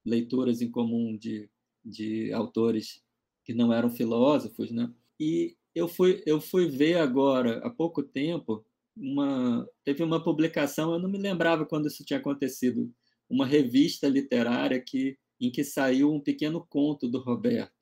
[0.06, 1.50] leituras em comum de,
[1.84, 3.02] de autores
[3.44, 4.94] que não eram filósofos, né?
[5.20, 8.64] E eu fui eu fui ver agora há pouco tempo
[8.96, 12.94] uma teve uma publicação, eu não me lembrava quando isso tinha acontecido,
[13.28, 17.74] uma revista literária que em que saiu um pequeno conto do Roberto.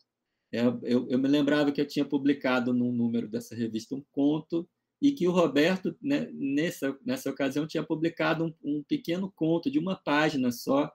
[0.49, 4.65] É, eu, eu, me lembrava que eu tinha publicado num número dessa revista um conto
[5.05, 9.77] e que o Roberto, né, nessa, nessa ocasião, tinha publicado um, um, pequeno conto de
[9.77, 10.91] uma página só.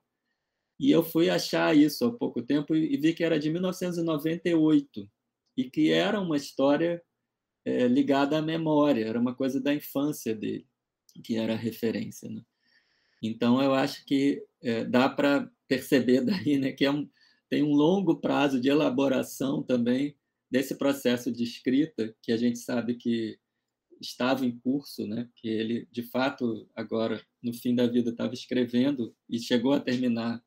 [0.81, 5.09] E eu fui achar isso há pouco tempo e, vi que era de 1998
[5.57, 7.01] e que era uma história
[7.65, 10.67] é, ligada à memória, era uma coisa da infância dele,
[11.23, 12.29] que era a referência.
[12.29, 12.43] Né?
[13.23, 17.09] Então, eu acho que é, dá para perceber daí né, que é um,
[17.49, 20.17] tem um longo prazo de elaboração também
[20.51, 23.39] desse processo de escrita, que a gente sabe que
[24.01, 25.29] estava em curso, né?
[25.37, 30.43] que ele, de fato, agora, no fim da vida, estava escrevendo e chegou a terminar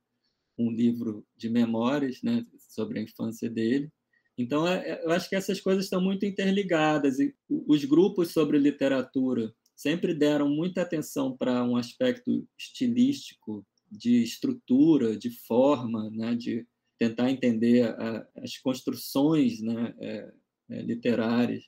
[0.57, 2.45] um livro de memórias né?
[2.69, 3.91] sobre a infância dele.
[4.37, 7.19] Então, é, é, eu acho que essas coisas estão muito interligadas.
[7.19, 15.15] E os grupos sobre literatura sempre deram muita atenção para um aspecto estilístico, de estrutura,
[15.15, 16.35] de forma, né?
[16.35, 16.65] de
[16.97, 19.93] tentar entender a, as construções né?
[19.99, 20.33] É,
[20.69, 21.63] é, literárias.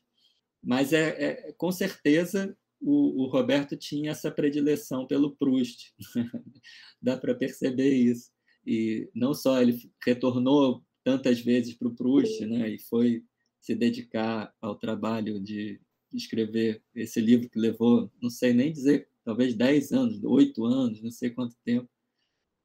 [0.65, 5.93] Mas, é, é com certeza, o, o, Roberto tinha essa predileção pelo Proust.
[6.99, 8.31] Dá para perceber isso.
[8.65, 12.69] E não só ele retornou tantas vezes para o Proust, né?
[12.71, 13.23] E foi
[13.61, 15.79] se dedicar ao trabalho de
[16.11, 21.11] escrever esse livro que levou, não sei nem dizer, talvez 10 anos, 8 anos, não
[21.11, 21.89] sei quanto tempo,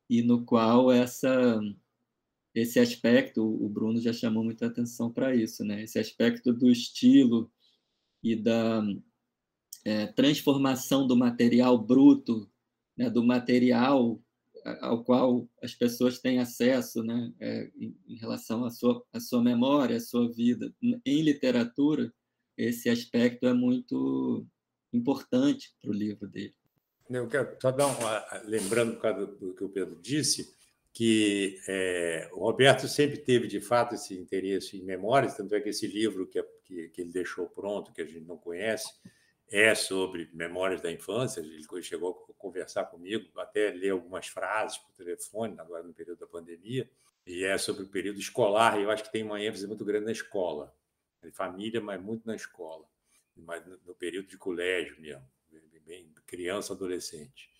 [0.08, 1.60] e no qual essa
[2.54, 5.84] esse aspecto, o Bruno já chamou muita atenção para isso, né?
[5.84, 7.50] Esse aspecto do estilo
[8.22, 8.82] e da
[9.84, 12.50] é, transformação do material bruto,
[12.96, 13.08] né?
[13.08, 14.20] do material
[14.80, 19.96] ao qual as pessoas têm acesso, né, é, em, relação à sua, à sua memória,
[19.96, 20.72] à sua vida.
[21.04, 22.12] Em literatura,
[22.56, 24.46] esse aspecto é muito
[24.92, 26.54] importante para o livro dele.
[27.08, 30.54] Eu quero só dar uma, lembrando por causa do que o Pedro disse,
[30.92, 35.68] que é, o Roberto sempre teve, de fato, esse interesse em memórias, tanto é que
[35.68, 38.92] esse livro que, que, que ele deixou pronto, que a gente não conhece,
[39.48, 41.40] é sobre memórias da infância.
[41.40, 46.26] Ele chegou a conversar comigo, até ler algumas frases por telefone, agora no período da
[46.26, 46.88] pandemia,
[47.26, 48.78] e é sobre o período escolar.
[48.78, 50.74] E eu acho que tem uma ênfase muito grande na escola,
[51.32, 52.86] família, mas muito na escola,
[53.36, 55.24] mas no período de colégio mesmo,
[55.84, 57.50] bem criança, adolescente.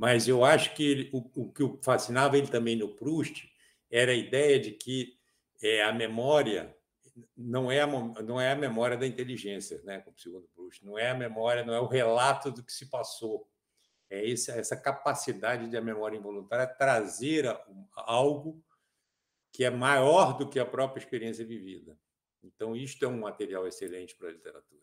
[0.00, 3.46] Mas eu acho que ele, o, o que fascinava ele também no Proust
[3.90, 5.18] era a ideia de que
[5.62, 6.74] é, a memória
[7.36, 10.00] não é a, não é a memória da inteligência, né?
[10.00, 13.46] Como segundo Proust, não é a memória, não é o relato do que se passou.
[14.08, 17.44] É essa, essa capacidade da memória involuntária trazer
[17.94, 18.64] algo
[19.52, 21.94] que é maior do que a própria experiência vivida.
[22.42, 24.80] Então, isto é um material excelente para a literatura.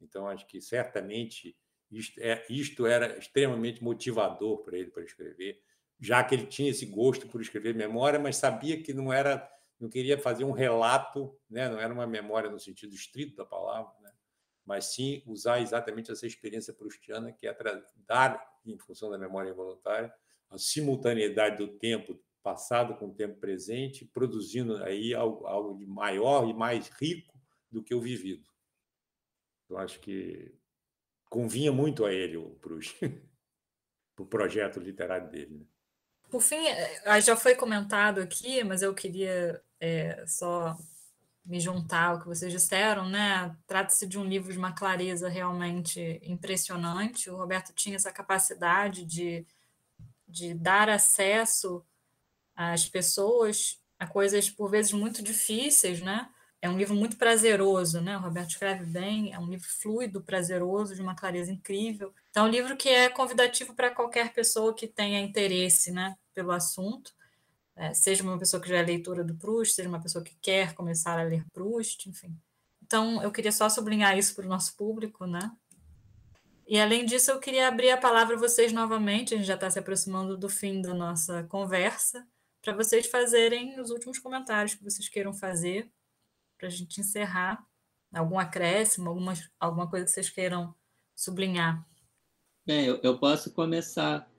[0.00, 1.54] Então, acho que certamente
[1.98, 5.60] isto, é, isto era extremamente motivador para ele para escrever,
[6.00, 9.88] já que ele tinha esse gosto por escrever memória, mas sabia que não era não
[9.88, 11.68] queria fazer um relato, né?
[11.68, 14.12] não era uma memória no sentido estrito da palavra, né?
[14.64, 17.56] mas sim usar exatamente essa experiência prustiana, que é
[18.06, 20.14] dar, em função da memória involuntária,
[20.48, 26.48] a simultaneidade do tempo passado com o tempo presente, produzindo aí algo, algo de maior
[26.48, 27.38] e mais rico
[27.70, 28.48] do que o vivido.
[29.68, 30.54] Eu acho que
[31.34, 32.96] convinha muito a ele o Proust,
[34.16, 35.58] o projeto literário dele.
[35.58, 35.66] Né?
[36.30, 40.76] Por fim, eh, já foi comentado aqui, mas eu queria é, só
[41.44, 43.54] me juntar ao que vocês disseram, né?
[43.66, 47.28] Trata-se de um livro de uma clareza realmente impressionante.
[47.28, 49.44] O Roberto tinha essa capacidade de,
[50.28, 51.84] de dar acesso
[52.54, 56.30] às pessoas a coisas por vezes muito difíceis, né?
[56.64, 58.16] É um livro muito prazeroso, né?
[58.16, 62.14] O Roberto escreve bem, é um livro fluido, prazeroso, de uma clareza incrível.
[62.30, 66.16] Então, é um livro que é convidativo para qualquer pessoa que tenha interesse, né?
[66.34, 67.12] pelo assunto,
[67.76, 70.74] é, seja uma pessoa que já é leitora do Proust, seja uma pessoa que quer
[70.74, 72.34] começar a ler Proust, enfim.
[72.82, 75.50] Então, eu queria só sublinhar isso para o nosso público, né?
[76.66, 79.70] E, além disso, eu queria abrir a palavra a vocês novamente, a gente já está
[79.70, 82.26] se aproximando do fim da nossa conversa,
[82.62, 85.90] para vocês fazerem os últimos comentários que vocês queiram fazer,
[86.58, 87.64] para a gente encerrar.
[88.12, 90.74] Algum acréscimo, alguma, alguma coisa que vocês queiram
[91.16, 91.84] sublinhar.
[92.66, 94.30] Bem, eu, eu posso começar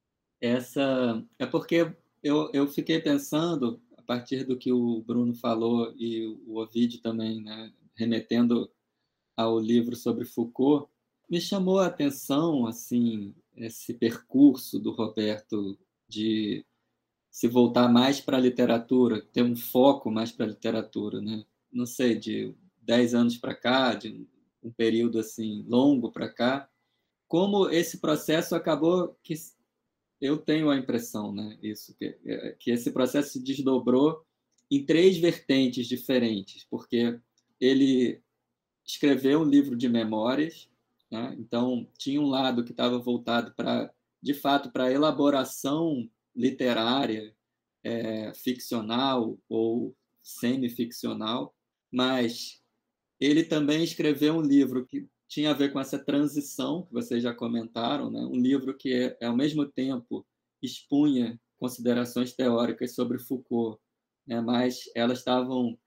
[0.42, 1.94] essa é porque
[2.24, 7.42] eu, eu fiquei pensando a partir do que o Bruno falou e o Ovidio também,
[7.42, 8.72] né, remetendo
[9.36, 10.90] ao livro sobre Foucault,
[11.30, 16.66] me chamou a atenção assim esse percurso do Roberto de
[17.32, 21.44] se voltar mais para a literatura, ter um foco mais para a literatura, né?
[21.76, 24.26] Não sei, de 10 anos para cá, de
[24.64, 26.70] um período assim longo para cá,
[27.28, 29.36] como esse processo acabou que
[30.22, 32.18] eu tenho a impressão, né, isso que,
[32.60, 34.26] que esse processo se desdobrou
[34.72, 37.20] em três vertentes diferentes, porque
[37.60, 38.22] ele
[38.86, 40.70] escreveu um livro de memórias,
[41.12, 41.36] né?
[41.38, 47.36] então tinha um lado que estava voltado para, de fato, para elaboração literária,
[47.84, 51.55] é, ficcional ou semi-ficcional,
[51.92, 52.62] mas
[53.20, 57.34] ele também escreveu um livro que tinha a ver com essa transição que vocês já
[57.34, 58.20] comentaram, né?
[58.22, 60.26] um livro que, é, ao mesmo tempo,
[60.62, 63.80] expunha considerações teóricas sobre Foucault,
[64.28, 64.42] né?
[64.42, 65.78] mas elas estavam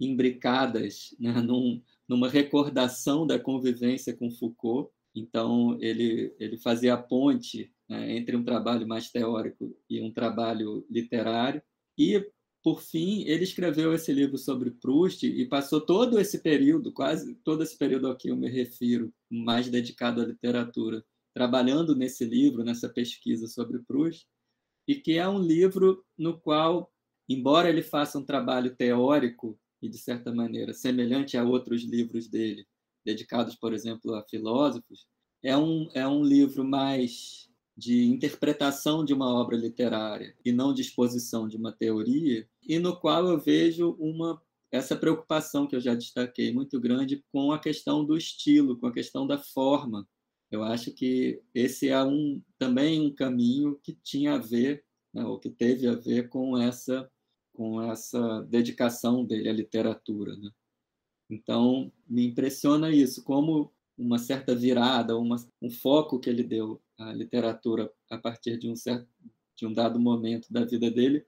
[0.00, 1.32] imbricadas né?
[1.40, 4.90] Num, numa recordação da convivência com Foucault.
[5.14, 8.16] Então, ele, ele fazia a ponte né?
[8.16, 11.62] entre um trabalho mais teórico e um trabalho literário.
[11.96, 12.26] E,
[12.64, 17.62] por fim, ele escreveu esse livro sobre Proust e passou todo esse período, quase todo
[17.62, 21.04] esse período a que eu me refiro, mais dedicado à literatura,
[21.34, 24.26] trabalhando nesse livro, nessa pesquisa sobre Proust,
[24.88, 26.90] e que é um livro no qual,
[27.28, 32.66] embora ele faça um trabalho teórico e, de certa maneira, semelhante a outros livros dele,
[33.04, 35.06] dedicados, por exemplo, a filósofos,
[35.42, 37.46] é um, é um livro mais
[37.76, 42.98] de interpretação de uma obra literária e não de exposição de uma teoria, e no
[42.98, 44.40] qual eu vejo uma
[44.70, 48.92] essa preocupação que eu já destaquei muito grande com a questão do estilo, com a
[48.92, 50.04] questão da forma.
[50.50, 55.38] Eu acho que esse é um também um caminho que tinha a ver, né, ou
[55.38, 57.08] que teve a ver com essa
[57.52, 60.36] com essa dedicação dele à literatura.
[60.36, 60.50] Né?
[61.30, 67.12] Então, me impressiona isso, como uma certa virada, uma, um foco que ele deu à
[67.12, 69.08] literatura a partir de um certo
[69.56, 71.24] de um dado momento da vida dele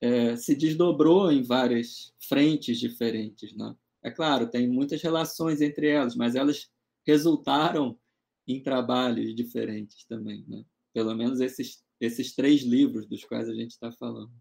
[0.00, 3.74] é, se desdobrou em várias frentes diferentes, né?
[4.02, 6.70] É claro, tem muitas relações entre elas, mas elas
[7.06, 7.98] resultaram
[8.46, 10.64] em trabalhos diferentes também, né?
[10.92, 14.32] Pelo menos esses esses três livros dos quais a gente está falando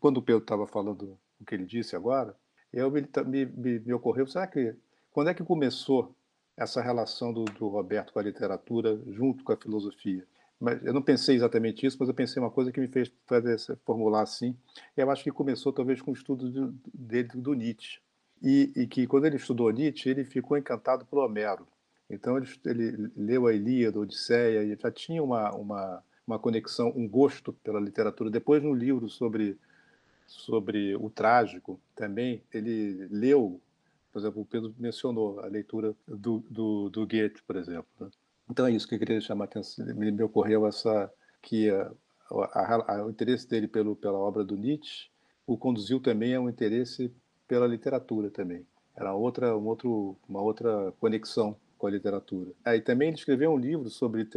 [0.00, 2.34] quando o Pedro estava falando o que ele disse agora,
[2.72, 4.74] eu me, me, me, ocorreu, será que
[5.10, 6.14] quando é que começou
[6.56, 10.26] essa relação do, do, Roberto com a literatura junto com a filosofia?
[10.60, 13.56] Mas eu não pensei exatamente isso, mas eu pensei uma coisa que me fez fazer,
[13.84, 14.54] formular assim.
[14.96, 18.00] Eu acho que começou talvez com o estudo de, dele do Nietzsche
[18.42, 21.66] e, e, que quando ele estudou Nietzsche ele ficou encantado por Homero.
[22.10, 26.92] Então ele, ele leu a Ilíada, a Odisseia e já tinha uma, uma uma conexão,
[26.94, 28.30] um gosto pela literatura.
[28.30, 29.58] Depois, no livro sobre
[30.26, 33.60] sobre o trágico também, ele leu,
[34.12, 37.88] por exemplo, o Pedro mencionou a leitura do, do, do Goethe, por exemplo.
[37.98, 38.08] Né?
[38.50, 41.92] Então é isso que eu queria chamar a atenção, me, ocorreu essa, que a,
[42.30, 45.08] a, a, o interesse dele pelo, pela obra do Nietzsche
[45.46, 47.12] o conduziu também a um interesse
[47.46, 48.66] pela literatura também.
[48.96, 52.52] Era outra, um outro, uma outra conexão com a literatura.
[52.64, 54.28] Aí também ele escreveu um livro sobre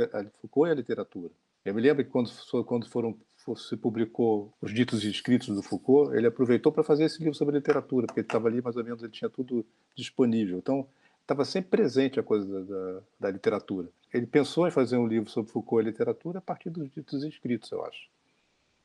[0.42, 1.30] Foucault e a literatura.
[1.66, 2.32] Eu me lembro que quando,
[2.66, 3.16] quando foram
[3.58, 7.58] se publicou os ditos e escritos do Foucault, ele aproveitou para fazer esse livro sobre
[7.58, 10.58] literatura, porque ele estava ali mais ou menos, ele tinha tudo disponível.
[10.58, 10.88] Então,
[11.24, 13.90] estava sempre presente a coisa da, da, literatura.
[14.14, 17.72] Ele pensou em fazer um livro sobre Foucault e literatura a partir dos ditos escritos,
[17.72, 18.08] eu acho.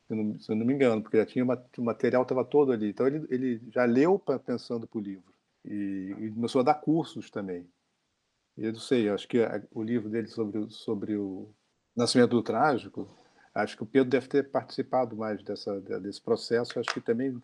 [0.06, 2.72] Se eu não, se eu não me engano, porque já tinha o material estava todo
[2.72, 2.88] ali.
[2.88, 5.34] Então, ele, ele já leu pensando para o livro.
[5.64, 7.68] E, e começou a dar cursos também.
[8.56, 11.48] E eu não sei, acho que a, o livro dele sobre, sobre o
[11.94, 13.08] Nascimento do Trágico
[13.58, 16.78] Acho que o Pedro deve ter participado mais dessa, desse processo.
[16.78, 17.42] Acho que também,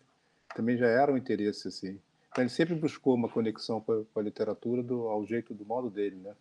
[0.55, 1.99] também já era um interesse assim.
[2.35, 5.65] Então, ele sempre buscou uma conexão com a, com a literatura do, ao jeito do
[5.65, 6.35] modo dele, né?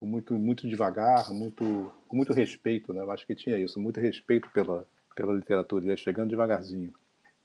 [0.00, 3.02] Muito, muito devagar, muito, com muito respeito, né?
[3.02, 5.84] Eu acho que tinha isso, muito respeito pela, pela literatura.
[5.84, 6.90] Ele ia chegando devagarzinho,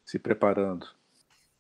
[0.05, 0.87] se preparando.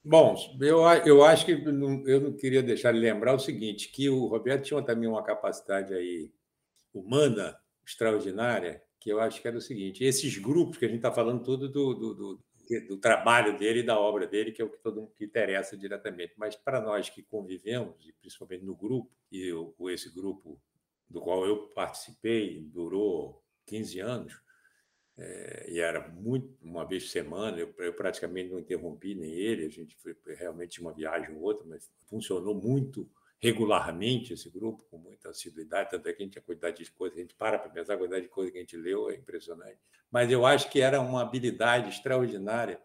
[0.01, 4.09] Bom, eu, eu acho que não, eu não queria deixar de lembrar o seguinte, que
[4.09, 6.31] o Roberto tinha também uma capacidade aí
[6.93, 11.11] humana extraordinária, que eu acho que era o seguinte: esses grupos que a gente está
[11.11, 12.39] falando tudo do, do, do,
[12.79, 15.77] do, trabalho dele e da obra dele, que é o que todo mundo que interessa
[15.77, 20.59] diretamente, mas para nós que convivemos, e principalmente no grupo, e eu, esse grupo
[21.09, 24.41] do qual eu participei, durou 15 anos,
[25.17, 29.65] é, e era muito, uma vez por semana, eu, eu, praticamente não interrompi nem ele,
[29.65, 33.09] a gente foi realmente uma viagem ou outra, mas funcionou muito
[33.41, 37.17] regularmente esse grupo, com muita assiduidade, tanto é que a gente tinha quantidade de coisas,
[37.17, 39.79] a gente para para pensar a quantidade de coisas que a gente leu, é impressionante.
[40.11, 42.79] Mas eu acho que era uma habilidade extraordinária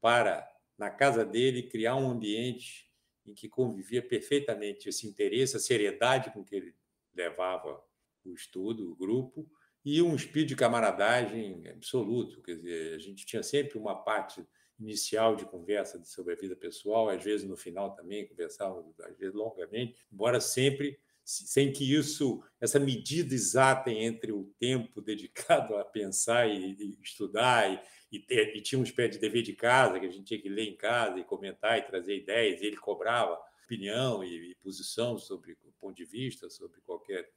[0.00, 0.46] para,
[0.76, 2.90] na casa dele, criar um ambiente
[3.24, 6.74] em que convivia perfeitamente esse interesse, a seriedade com que ele
[7.14, 7.82] levava
[8.24, 9.48] o estudo, o grupo,
[9.84, 12.42] e um espírito de camaradagem absoluto.
[12.42, 14.44] Quer dizer, a gente tinha sempre uma parte
[14.82, 19.34] inicial de conversa sobre a vida pessoal, às vezes no final também conversávamos, às vezes
[19.34, 26.48] longamente, embora sempre sem que isso, essa medida exata entre o tempo dedicado a pensar
[26.48, 27.80] e, e estudar, e,
[28.16, 30.68] e, ter, e tinha espécie de dever de casa, que a gente tinha que ler
[30.68, 35.56] em casa e comentar e trazer ideias, e ele cobrava opinião e, e posição sobre
[35.82, 37.28] ponto de vista, sobre qualquer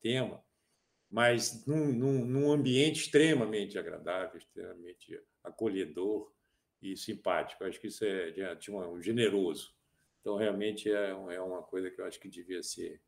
[0.00, 0.42] tema,
[1.10, 6.32] mas num, num, num ambiente extremamente agradável, extremamente acolhedor
[6.82, 7.64] e simpático.
[7.64, 9.74] acho que isso é, tinha um generoso.
[10.20, 13.00] Então, realmente é, é uma coisa que eu acho que devia ser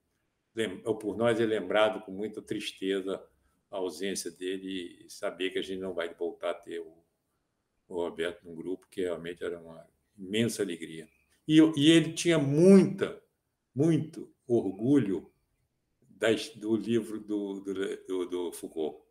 [1.00, 3.22] por nós é lembrado com muita tristeza
[3.70, 6.94] a ausência dele e saber que a gente não vai voltar a ter o,
[7.88, 11.08] o Roberto no grupo, que realmente era uma imensa alegria.
[11.48, 13.20] E, e ele tinha muita,
[13.74, 15.32] muito orgulho
[16.02, 17.60] das, do livro do,
[18.06, 19.02] do, do, Foucault,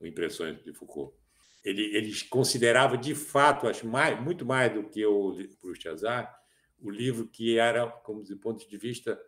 [0.00, 1.16] Impressões de Foucault.
[1.64, 6.42] Ele, ele considerava, de fato, acho mais, muito mais do que o Proust Azar,
[6.78, 9.20] o livro que era, como do ponto de vista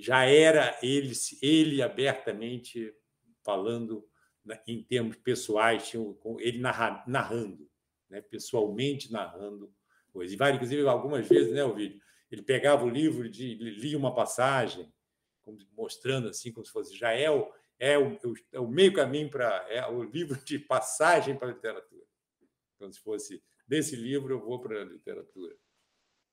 [0.00, 2.94] já era ele, ele abertamente
[3.42, 4.06] falando
[4.66, 5.90] em termos pessoais,
[6.40, 7.70] ele narrando,
[8.10, 8.20] né?
[8.20, 9.72] pessoalmente narrando
[10.12, 10.38] coisas.
[10.38, 12.00] E, inclusive, algumas vezes, né, o vídeo,
[12.30, 14.92] ele pegava o livro e lia uma passagem,
[15.76, 18.18] mostrando assim, como se fosse já é o, é o,
[18.52, 22.04] é o meio caminho para é o livro de passagem para a literatura.
[22.76, 25.56] Então, se fosse desse livro, eu vou para a literatura.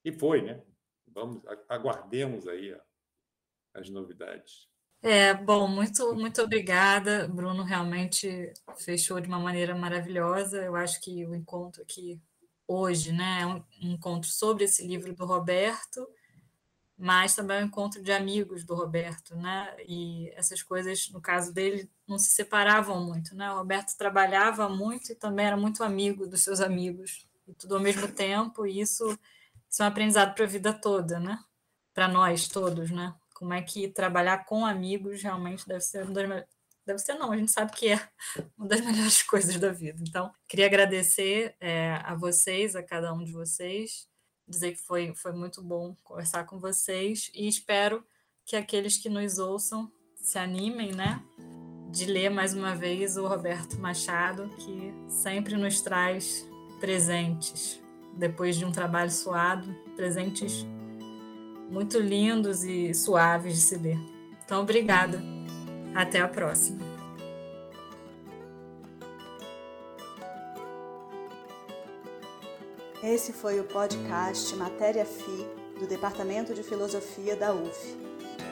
[0.03, 0.63] E foi, né?
[1.07, 2.75] Vamos, aguardemos aí
[3.73, 4.67] as novidades.
[5.01, 7.27] É, bom, muito, muito obrigada.
[7.27, 10.61] Bruno realmente fechou de uma maneira maravilhosa.
[10.63, 12.21] Eu acho que o encontro aqui
[12.67, 13.63] hoje, né, é um
[13.93, 16.07] encontro sobre esse livro do Roberto,
[16.99, 19.75] mas também é um encontro de amigos do Roberto, né?
[19.87, 23.51] E essas coisas, no caso dele, não se separavam muito, né?
[23.51, 27.81] O Roberto trabalhava muito e também era muito amigo dos seus amigos, e tudo ao
[27.81, 29.17] mesmo tempo, e isso,
[29.69, 31.39] isso é um aprendizado para a vida toda, né?
[31.93, 33.15] Para nós todos, né?
[33.39, 36.45] como é que trabalhar com amigos realmente deve ser uma das
[36.85, 38.09] deve ser não, a gente sabe que é
[38.57, 40.03] uma das melhores coisas da vida.
[40.05, 44.08] Então, queria agradecer é, a vocês, a cada um de vocês,
[44.49, 48.03] dizer que foi, foi muito bom conversar com vocês e espero
[48.45, 51.23] que aqueles que nos ouçam se animem, né,
[51.91, 56.47] de ler mais uma vez o Roberto Machado, que sempre nos traz
[56.79, 57.79] presentes,
[58.15, 60.65] depois de um trabalho suado, presentes
[61.69, 63.97] muito lindos e suaves de se ler.
[64.43, 65.21] Então, obrigada.
[65.93, 66.88] Até a próxima.
[73.01, 75.47] Esse foi o podcast Matéria FI
[75.79, 77.97] do Departamento de Filosofia da UF.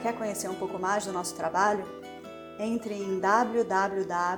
[0.01, 1.85] Quer conhecer um pouco mais do nosso trabalho?
[2.57, 4.37] Entre em www.gfl.uf.br